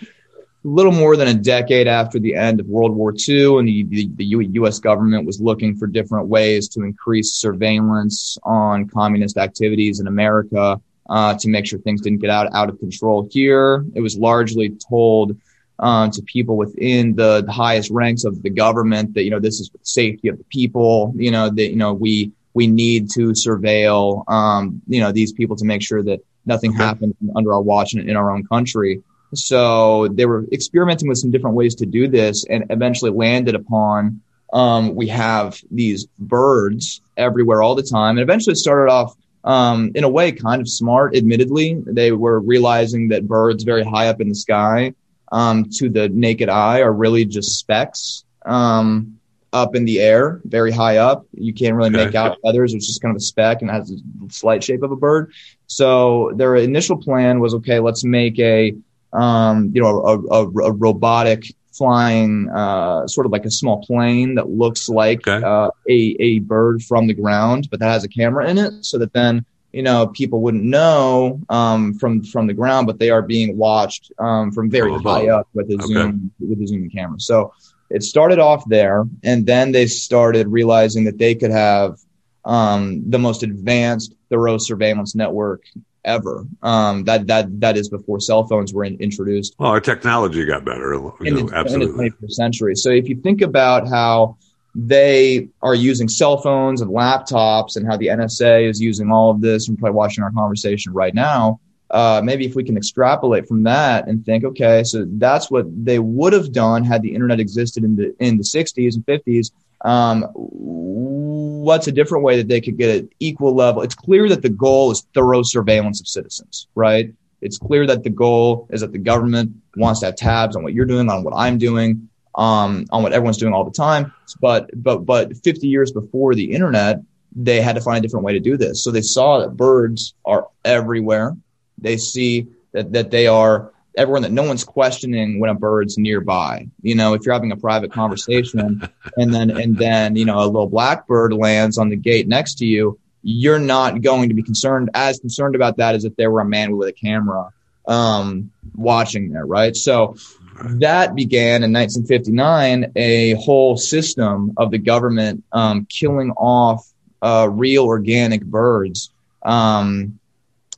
[0.64, 4.10] little more than a decade after the end of World War II, and the, the,
[4.16, 4.80] the, U.S.
[4.80, 11.36] government was looking for different ways to increase surveillance on communist activities in America uh,
[11.36, 13.86] to make sure things didn't get out out of control here.
[13.94, 15.38] It was largely told
[15.80, 19.60] uh, to people within the, the, highest ranks of the government that you know this
[19.60, 21.14] is for the safety of the people.
[21.16, 25.56] You know that you know we we need to surveil um, you know these people
[25.58, 26.84] to make sure that nothing Okay.
[26.84, 29.02] happened under our watch in, in our own country.
[29.36, 34.22] So they were experimenting with some different ways to do this, and eventually landed upon
[34.54, 39.92] um, we have these birds everywhere all the time, and eventually it started off um,
[39.96, 41.16] in a way kind of smart.
[41.16, 44.94] Admittedly, they were realizing that birds very high up in the sky,
[45.32, 49.20] um, to the naked eye, are really just specks um,
[49.52, 51.26] up in the air, very high up.
[51.34, 52.74] You can't really make out feathers.
[52.74, 53.98] It's just kind of a speck and has a
[54.30, 55.32] slight shape of a bird.
[55.68, 57.80] So their initial plan was okay.
[57.80, 58.76] Let's make a
[59.14, 61.44] um, you know a, a, a robotic
[61.74, 65.44] flying uh, sort of like a small plane that looks like Okay.
[65.44, 68.98] uh, a a bird from the ground, but that has a camera in it, so
[69.00, 73.22] that then you know people wouldn't know um, from from the ground, but they are
[73.22, 75.82] being watched um, from very Oh, high up with a okay.
[75.82, 77.20] zoom with a zooming camera.
[77.20, 77.52] So
[77.90, 81.98] it started off there, and then they started realizing that they could have
[82.46, 85.62] um, the most advanced thorough surveillance network
[86.06, 86.46] ever.
[86.62, 90.66] Um, that that that is before cell phones were in, introduced Well, our technology got
[90.66, 90.94] better.
[90.94, 92.76] You in, know, the, in the 21st century.
[92.76, 94.38] So if you think about how
[94.76, 99.42] they are using cell phones and laptops and how the NSA is using all of
[99.42, 101.60] this and probably watching our conversation right now,
[101.92, 106.00] uh, maybe if we can extrapolate from that and think, okay, so that's what they
[106.00, 109.52] would have done had the internet existed in the in the 60s and 50s.
[109.84, 113.82] Um, what's a different way that they could get an equal level?
[113.82, 117.14] It's clear that the goal is thorough surveillance of citizens, right?
[117.42, 120.74] It's clear that the goal is that the government wants to have tabs on what
[120.74, 124.14] you're doing, on what I'm doing, um, on what everyone's doing all the time.
[124.40, 127.02] But but but 50 years before the internet,
[127.36, 128.82] they had to find a different way to do this.
[128.82, 131.36] So they saw that birds are everywhere.
[131.78, 134.22] They see that that they are everywhere.
[134.22, 136.68] That no one's questioning when a bird's nearby.
[136.82, 138.88] You know, if you're having a private conversation,
[139.18, 142.66] and then and then you know a little blackbird lands on the gate next to
[142.66, 146.42] you, you're not going to be concerned as concerned about that as if there were
[146.42, 147.50] a man with a camera
[147.88, 149.76] um, watching there, right?
[149.76, 150.16] So
[150.64, 156.88] that began in 1959 a whole system of the government um, killing off
[157.22, 160.20] uh, real organic birds um,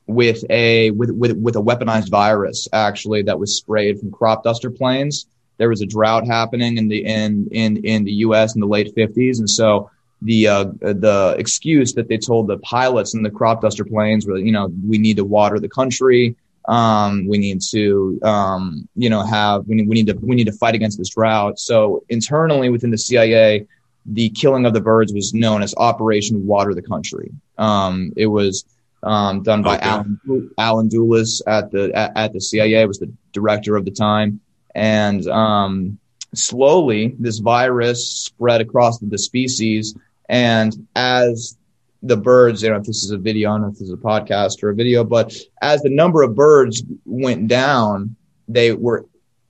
[0.06, 4.70] with a with, with with a weaponized virus actually that was sprayed from crop duster
[4.70, 5.26] planes.
[5.58, 8.54] There was a drought happening in the in in in the U.S.
[8.54, 9.90] in the late 50s, and so
[10.22, 14.38] the uh, the excuse that they told the pilots in the crop duster planes were,
[14.38, 16.36] you know, we need to water the country.
[16.68, 20.46] Um, we need to, um, you know, have we need, we need to we need
[20.46, 21.58] to fight against this drought.
[21.58, 23.66] So internally within the CIA,
[24.04, 27.32] the killing of the birds was known as Operation Water the Country.
[27.58, 28.64] Um, it was
[29.02, 29.88] um, done by Okay.
[29.88, 30.20] Allen
[30.58, 34.40] Allen Dulles at the at, at the CIA was the director of the time,
[34.74, 35.98] and um,
[36.34, 39.94] slowly this virus spread across the species.
[40.28, 41.56] And as
[42.02, 43.92] the birds, you know, if this is a video, I don't know if this is
[43.92, 48.16] a podcast or a video, but as the number of birds went down,
[48.48, 49.06] they were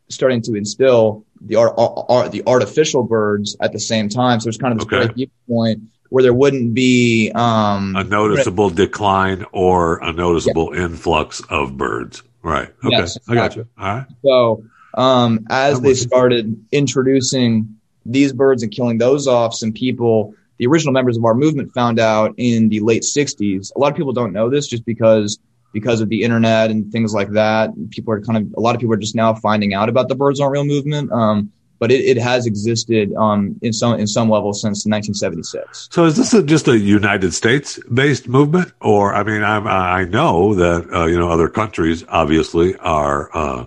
[0.08, 4.40] starting to instill the art, art the artificial birds at the same time.
[4.40, 5.28] So there's kind of this Okay.
[5.48, 12.22] point where there wouldn't be um, a noticeable decline or a noticeable influx of birds.
[12.42, 12.68] Right.
[12.84, 12.96] Okay.
[12.96, 13.66] Yes, I got you.
[13.78, 14.06] All right.
[14.22, 20.66] So um, as they started introducing these birds and killing those off, some people, the
[20.66, 23.72] original members of our movement, found out in the late '60s.
[23.74, 25.38] A lot of people don't know this just because
[25.72, 27.70] because of the internet and things like that.
[27.90, 30.14] People are kind of a lot of people are just now finding out about the
[30.14, 31.12] birds aren't real movement.
[31.12, 35.88] Um, but it, it has existed um, in some in some level since 1976.
[35.90, 40.04] So is this a, just a United States based movement, or I mean, I'm, I
[40.04, 43.66] know that uh, you know other countries obviously are uh,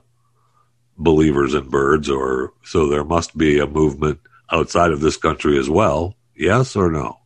[0.97, 4.19] believers in birds, or so there must be a movement
[4.51, 6.15] outside of this country as well.
[6.35, 7.19] Yes or no?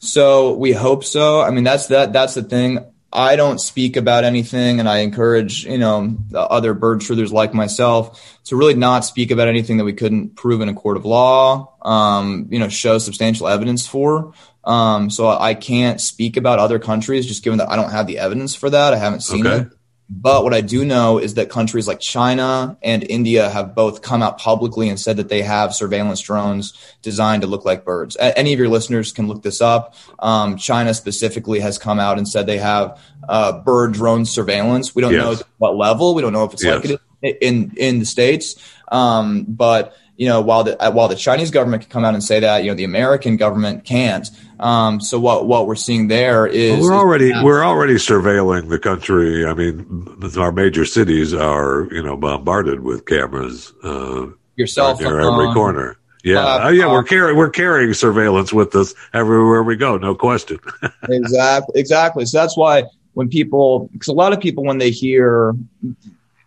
[0.00, 1.40] So we hope so.
[1.40, 2.12] I mean, that's that.
[2.12, 2.78] That's the thing.
[3.12, 7.54] I don't speak about anything, and I encourage you know the other bird truthers like
[7.54, 11.04] myself to really not speak about anything that we couldn't prove in a court of
[11.04, 11.74] law.
[11.82, 14.32] Um, you know, show substantial evidence for.
[14.64, 18.18] Um, so I can't speak about other countries just given that I don't have the
[18.18, 18.92] evidence for that.
[18.92, 19.62] I haven't seen Okay.
[19.62, 19.77] it.
[20.10, 24.22] But what I do know is that countries like China and India have both come
[24.22, 28.16] out publicly and said that they have surveillance drones designed to look like birds.
[28.18, 29.94] Any of your listeners can look this up.
[30.18, 32.98] Um, China specifically has come out and said they have
[33.28, 34.94] uh, bird drone surveillance.
[34.94, 35.40] We don't Yes.
[35.40, 36.14] know what level.
[36.14, 36.92] We don't know if it's like Yes.
[36.92, 38.54] it is in in the states.
[38.90, 42.22] Um, but you know, while the uh, while the Chinese government can come out and
[42.22, 44.28] say that, you know, the American government can't.
[44.60, 48.68] Um, so what what we're seeing there is Well, we're is- already we're already surveilling
[48.68, 49.46] the country.
[49.46, 55.20] I mean, our major cities are you know bombarded with cameras uh, your cell near
[55.22, 55.40] phone.
[55.40, 55.96] every corner.
[56.24, 59.96] Yeah, Uh, oh, yeah, we're uh, carrying we're carrying surveillance with us everywhere we go,
[59.98, 60.58] no question.
[61.08, 62.82] exactly exactly so that's why
[63.14, 65.54] when people, because a lot of people, when they hear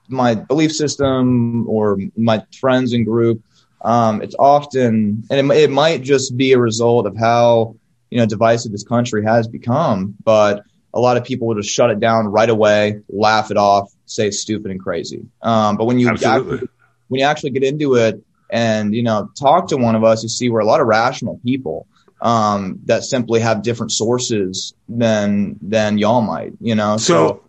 [0.08, 3.42] my belief system or my friends and group,
[3.84, 7.76] um, it's often, and it, it might just be a result of how,
[8.10, 10.64] you know, divisive this country has become, but
[10.94, 14.28] a lot of people will just shut it down right away, laugh it off, say
[14.28, 15.26] it's stupid and crazy.
[15.42, 16.68] Um, but when you actually,
[17.08, 20.30] when you actually get into it and you know talk to one of us, you
[20.30, 21.88] see we're a lot of rational people
[22.22, 26.52] um, that simply have different sources than than y'all might.
[26.60, 27.44] You know, so, so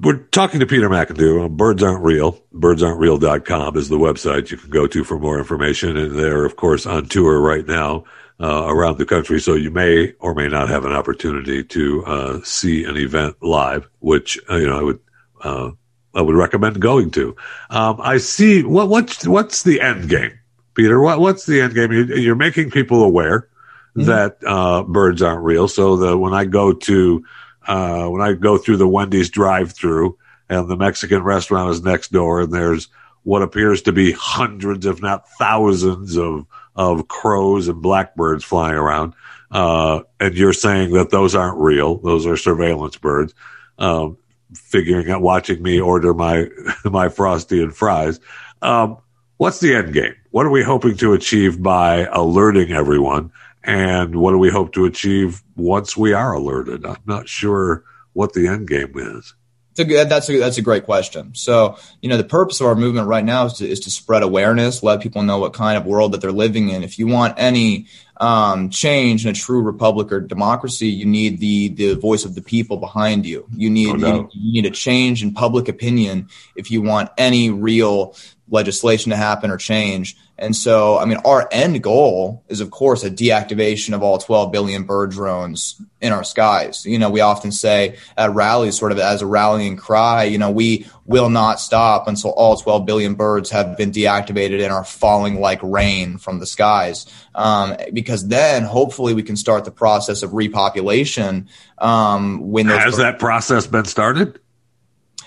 [0.00, 1.50] we're talking to Peter McIndoe.
[1.50, 2.40] Birds aren't real.
[2.54, 5.96] Birdsaren'treal.com is the website you can go to for more information.
[5.96, 8.04] And they're, of course, on tour right now
[8.40, 9.40] uh, around the country.
[9.40, 13.88] So you may or may not have an opportunity to uh, see an event live,
[14.00, 15.00] which, uh, you know, I would.
[15.42, 15.70] Uh,
[16.14, 17.36] I would recommend going to.
[17.68, 18.62] Um, I see.
[18.62, 20.32] What, what's what's the end game,
[20.72, 20.98] Peter?
[20.98, 21.92] What, what's the end game?
[21.92, 23.50] You're, making people aware
[23.94, 24.04] mm-hmm.
[24.04, 25.68] that uh, birds aren't real.
[25.68, 27.22] So that when I go to
[27.66, 30.16] uh, when I go through the Wendy's drive-through
[30.48, 32.88] and the Mexican restaurant is next door, and there's
[33.24, 36.46] what appears to be hundreds, if not thousands, of
[36.76, 39.14] of crows and blackbirds flying around,
[39.50, 43.34] uh, and you're saying that those aren't real; those are surveillance birds.
[43.78, 44.16] Um,
[44.54, 46.48] figuring out, watching me order my
[46.84, 48.20] my frosty and fries.
[48.62, 48.98] Um,
[49.38, 50.14] what's the end game?
[50.30, 53.32] What are we hoping to achieve by alerting everyone?
[53.66, 56.86] And what do we hope to achieve once we are alerted?
[56.86, 59.34] I'm not sure what the end game is.
[59.74, 61.34] That's a, that's a great question.
[61.34, 64.22] So, you know, the purpose of our movement right now is to, is to spread
[64.22, 66.82] awareness, let people know what kind of world that they're living in.
[66.82, 71.68] If you want any um, change in a true republic or democracy, you need the
[71.68, 73.46] the voice of the people behind you.
[73.54, 78.16] You need you, you need a change in public opinion if you want any real
[78.48, 80.16] legislation to happen or change.
[80.38, 84.52] And so, I mean, our end goal is, of course, a deactivation of all 12
[84.52, 86.84] billion bird drones in our skies.
[86.84, 90.50] You know, we often say at rallies, sort of as a rallying cry, you know,
[90.50, 95.40] we will not stop until all 12 billion birds have been deactivated and are falling
[95.40, 97.06] like rain from the skies.
[97.34, 101.46] Um, because then hopefully we can start the process of repopulation.
[101.78, 104.38] Um, when has birds- that process been started?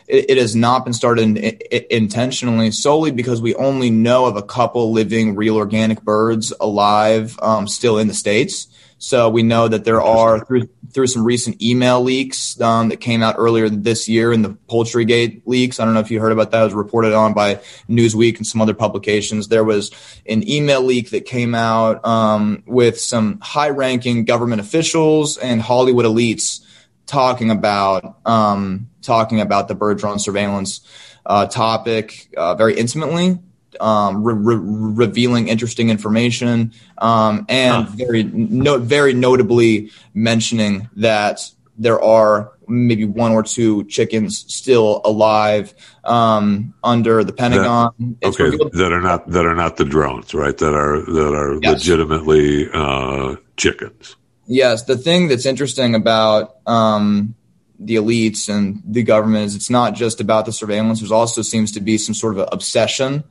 [0.10, 4.42] It, it has not been started in, intentionally solely because we only know of a
[4.42, 8.68] couple living real organic birds alive um, still in the states.
[9.02, 13.24] So we know that there are through through some recent email leaks um, that came
[13.24, 15.80] out earlier this year in the Poultrygate leaks.
[15.80, 16.62] I don't know if you heard about that.
[16.62, 19.48] It was reported on by Newsweek and some other publications.
[19.48, 19.92] There was
[20.26, 26.62] an email leak that came out um, with some high-ranking government officials and Hollywood elites
[27.10, 30.82] talking about um, talking about the bird drone surveillance
[31.26, 33.38] uh, topic uh, very intimately,
[33.80, 37.96] um, re- re- revealing interesting information, um, and huh.
[37.96, 45.74] very no- very notably mentioning that there are maybe one or two chickens still alive
[46.04, 48.18] um, under the Pentagon.
[48.22, 50.58] That, okay, that are not that are not the drones, right?
[50.58, 51.74] That are that are yes.
[51.74, 54.16] legitimately uh, chickens.
[54.52, 57.36] Yes, the thing that's interesting about um,
[57.78, 61.02] the elites and the government is it's not just about the surveillance.
[61.02, 63.24] There also seems to be some sort of obsession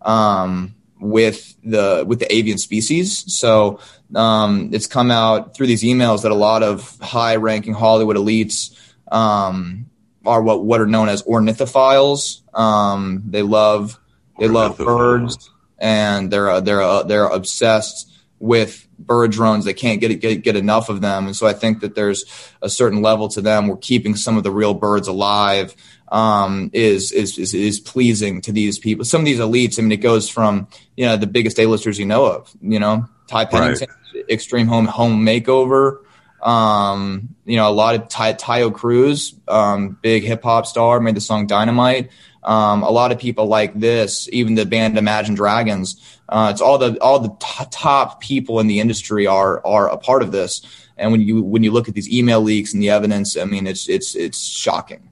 [0.00, 3.34] um, with the with the avian species.
[3.34, 3.80] So
[4.14, 8.72] um, it's come out through these emails that a lot of high-ranking Hollywood elites
[9.10, 9.90] um,
[10.24, 12.42] are what what are known as ornithophiles.
[12.56, 13.98] Um, they love
[14.38, 15.50] they love birds
[15.80, 18.08] and they're uh, they're uh, they're obsessed
[18.38, 19.64] with bird drones.
[19.64, 22.24] They can't get, get get enough of them, and so I think that there's
[22.62, 25.74] a certain level to them where keeping some of the real birds alive
[26.10, 29.04] um, is, is, is is pleasing to these people.
[29.04, 29.78] Some of these elites.
[29.78, 32.52] I mean, it goes from you know the biggest A-listers you know of.
[32.60, 34.24] You know, Ty Pennington, right.
[34.28, 35.98] Extreme Home Home Makeover.
[36.42, 41.14] Um, you know, a lot of Ty, Taio Cruz, um, big hip hop star, made
[41.14, 42.10] the song Dynamite.
[42.42, 46.18] Um, a lot of people like this, even the band Imagine Dragons.
[46.30, 49.98] Uh, it's all the all the t- top people in the industry are are a
[49.98, 50.62] part of this.
[50.96, 53.66] And when you when you look at these email leaks and the evidence, I mean,
[53.66, 55.08] it's it's it's shocking,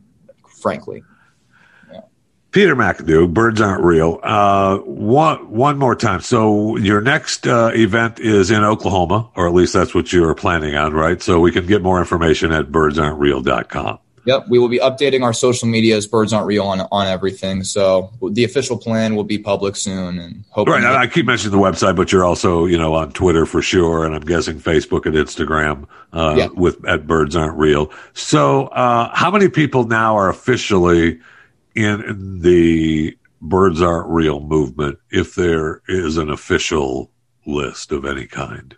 [0.62, 1.02] frankly.
[2.50, 4.20] Peter McIndoe, Birds Aren't Real.
[4.22, 6.20] Uh, one one more time.
[6.20, 10.34] So your next uh, event is in Oklahoma, or at least that's what you are
[10.34, 11.20] planning on, right?
[11.20, 13.98] So we can get more information at birdsaren'treal.com.
[14.28, 16.06] Yep, we will be updating our social medias.
[16.06, 17.64] Birds aren't real on on everything.
[17.64, 20.82] So the official plan will be public soon, and hopefully.
[20.82, 24.04] Right, I keep mentioning the website, but you're also you know on Twitter for sure,
[24.04, 26.48] and I'm guessing Facebook and Instagram uh, yeah.
[26.48, 27.90] with at Birds Aren't Real.
[28.12, 31.18] So uh, how many people now are officially
[31.74, 34.98] in the Birds Aren't Real movement?
[35.10, 37.10] If there is an official
[37.46, 38.76] list of any kind.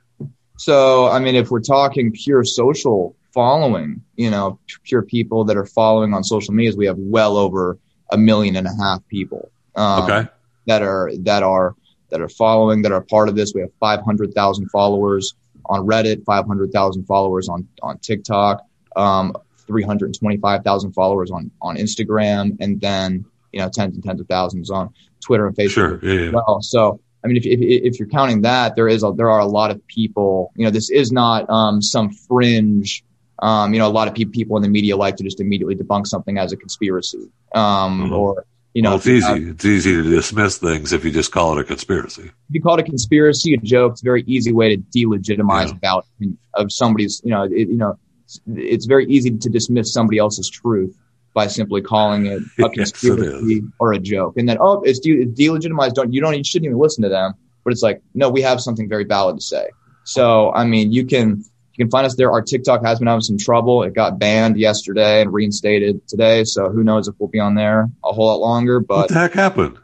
[0.58, 5.66] So I mean, if we're talking pure social following, you know, pure people that are
[5.66, 7.78] following on social medias, we have well over
[8.12, 9.50] a million and a half people.
[9.76, 10.28] Um, okay.
[10.66, 11.74] That are that are
[12.10, 13.52] that are following that are part of this.
[13.54, 15.34] We have 500,000 followers
[15.66, 18.64] on Reddit, 500,000 followers on on TikTok,
[18.96, 19.34] um,
[19.66, 24.92] 325,000 followers on on Instagram, and then you know tens and tens of thousands on
[25.20, 26.30] Twitter and Facebook sure, yeah, yeah.
[26.32, 26.60] well.
[26.62, 29.46] So I mean, if, if, if you're counting that, there is a, there are a
[29.46, 30.52] lot of people.
[30.56, 33.04] You know, this is not um, some fringe.
[33.40, 35.74] Um, you know, a lot of pe- people in the media like to just immediately
[35.74, 38.12] debunk something as a conspiracy, um, mm-hmm.
[38.12, 39.50] or you know, well, it's easy.
[39.50, 42.24] it's easy to dismiss things if you just call it a conspiracy.
[42.24, 45.68] If you call it a conspiracy, a joke, it's a very easy way to delegitimize
[45.68, 45.76] yeah.
[45.76, 46.06] about
[46.54, 47.20] of somebody's.
[47.24, 50.96] You know, it, you know, it's, it's very easy to dismiss somebody else's truth
[51.34, 54.36] by simply calling it a conspiracy yes, or a joke.
[54.36, 55.94] And then, oh, it's, de- it's delegitimized.
[55.94, 57.34] Don't, you don't, you shouldn't even listen to them.
[57.64, 59.68] But it's like, no, we have something very valid to say.
[60.04, 61.44] So, I mean, you can,
[61.80, 62.30] you can find us there.
[62.30, 63.84] Our TikTok has been having some trouble.
[63.84, 66.44] It got banned yesterday and reinstated today.
[66.44, 69.14] So who knows if we'll be on there a whole lot longer, but what the
[69.14, 69.78] heck happened?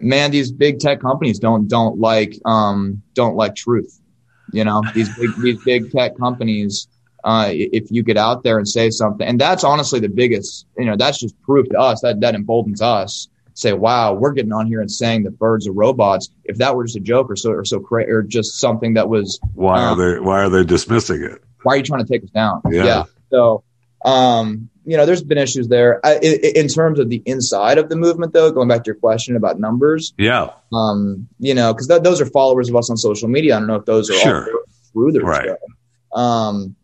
[0.00, 4.00] Man, these big tech companies don't, don't like, um, don't like truth.
[4.52, 6.86] You know, these big, these big tech companies,
[7.24, 9.26] uh, if you get out there and say something.
[9.26, 12.80] And that's honestly the biggest, you know, that's just proof to us that that emboldens
[12.80, 13.26] us.
[13.56, 16.28] Say, wow, we're getting on here and saying that birds are robots.
[16.44, 19.08] If that were just a joke or so or so cra- or just something that
[19.08, 21.42] was, why are um, they why are they dismissing it?
[21.62, 22.60] Why are you trying to take us down?
[22.70, 22.84] Yeah.
[22.84, 23.04] yeah.
[23.30, 23.64] So,
[24.04, 27.88] um, you know, there's been issues there I, in, in, terms of the inside of
[27.88, 28.52] the movement, though.
[28.52, 32.26] Going back to your question about numbers, yeah, um, you know, because th- those are
[32.26, 33.56] followers of us on social media.
[33.56, 34.50] I don't know if those are sure.
[34.52, 35.48] all through right.
[36.14, 36.76] Um,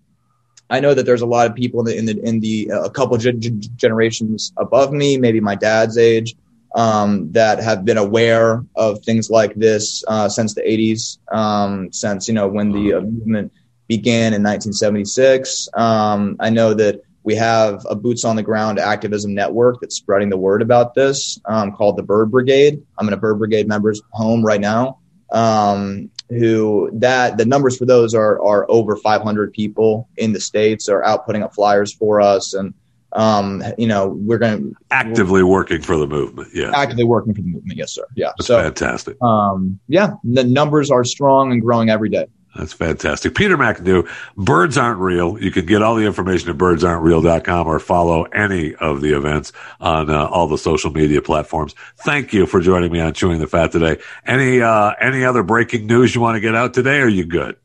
[0.73, 2.85] I know that there's a lot of people in the in the, in the uh,
[2.85, 6.35] a couple generations above me, maybe my dad's age,
[6.75, 12.29] um, that have been aware of things like this uh, since the 80s, um, since
[12.29, 13.53] you know when the uh, movement
[13.89, 15.68] began in 1976.
[15.75, 20.29] Um, I know that we have a boots on the ground activism network that's spreading
[20.29, 22.83] the word about this um, called the Bird Brigade.
[22.99, 24.99] I'm in a Bird Brigade member's home right now.
[25.31, 30.89] Um, who that the numbers for those are are over 500 people in the states
[30.89, 32.75] are out putting up flyers for us and
[33.15, 37.43] um, you know we're going to actively working for the movement yeah actively working for
[37.43, 41.61] the movement yes sir yeah That's so fantastic um, yeah the numbers are strong and
[41.61, 43.35] growing every day that's fantastic.
[43.35, 44.07] Peter McIndoe,
[44.37, 45.43] Birds Aren't Real.
[45.43, 50.11] You can get all the information at birdsaren'treal.com or follow any of the events on
[50.11, 51.75] uh, all the social media platforms.
[52.01, 53.97] Thank you for joining me on Chewing the Fat today.
[54.27, 56.99] Any, uh, any other breaking news you want to get out today?
[56.99, 57.57] Or are you good?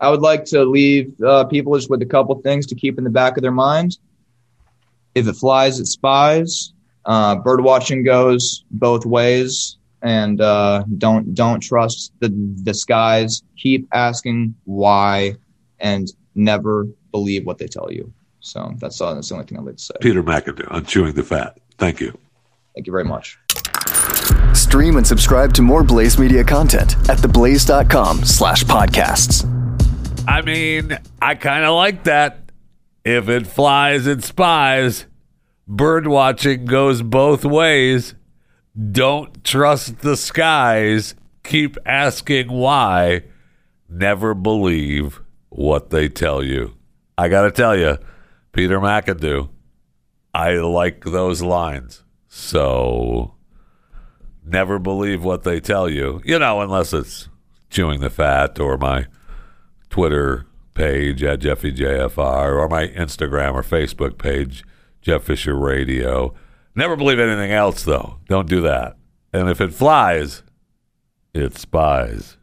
[0.00, 3.04] I would like to leave uh, people just with a couple things to keep in
[3.04, 4.00] the back of their minds.
[5.16, 6.72] If it flies, it spies.
[7.04, 12.28] Uh, bird watching goes both ways and uh, don't don't trust the
[12.62, 13.42] the skies.
[13.56, 15.36] Keep asking why,
[15.80, 18.12] and never believe what they tell you.
[18.40, 19.14] So that's all.
[19.14, 19.94] That's the only thing I'd like to say.
[20.00, 21.58] Peter McIndoe on chewing the fat.
[21.78, 22.16] Thank you.
[22.74, 23.38] Thank you very much.
[24.54, 29.44] Stream and subscribe to more Blaze Media content at theblaze.com slash podcasts.
[30.28, 32.45] I mean, I kind of like that.
[33.06, 35.06] If it flies, it spies.
[35.68, 38.16] Bird watching goes both ways.
[38.90, 41.14] Don't trust the skies.
[41.44, 43.22] Keep asking why.
[43.88, 46.74] Never believe what they tell you.
[47.16, 47.98] I got to tell you,
[48.50, 49.50] Peter McIndoe,
[50.34, 52.02] I like those lines.
[52.26, 53.36] So
[54.44, 57.28] never believe what they tell you, you know, unless it's
[57.70, 59.06] chewing the fat or my
[59.90, 60.44] Twitter
[60.76, 64.62] page at JeffyJFR or my Instagram or Facebook page,
[65.00, 66.34] Jeff Fisher Radio.
[66.74, 68.18] Never believe anything else, though.
[68.28, 68.96] Don't do that.
[69.32, 70.42] And if it flies,
[71.34, 72.36] it spies.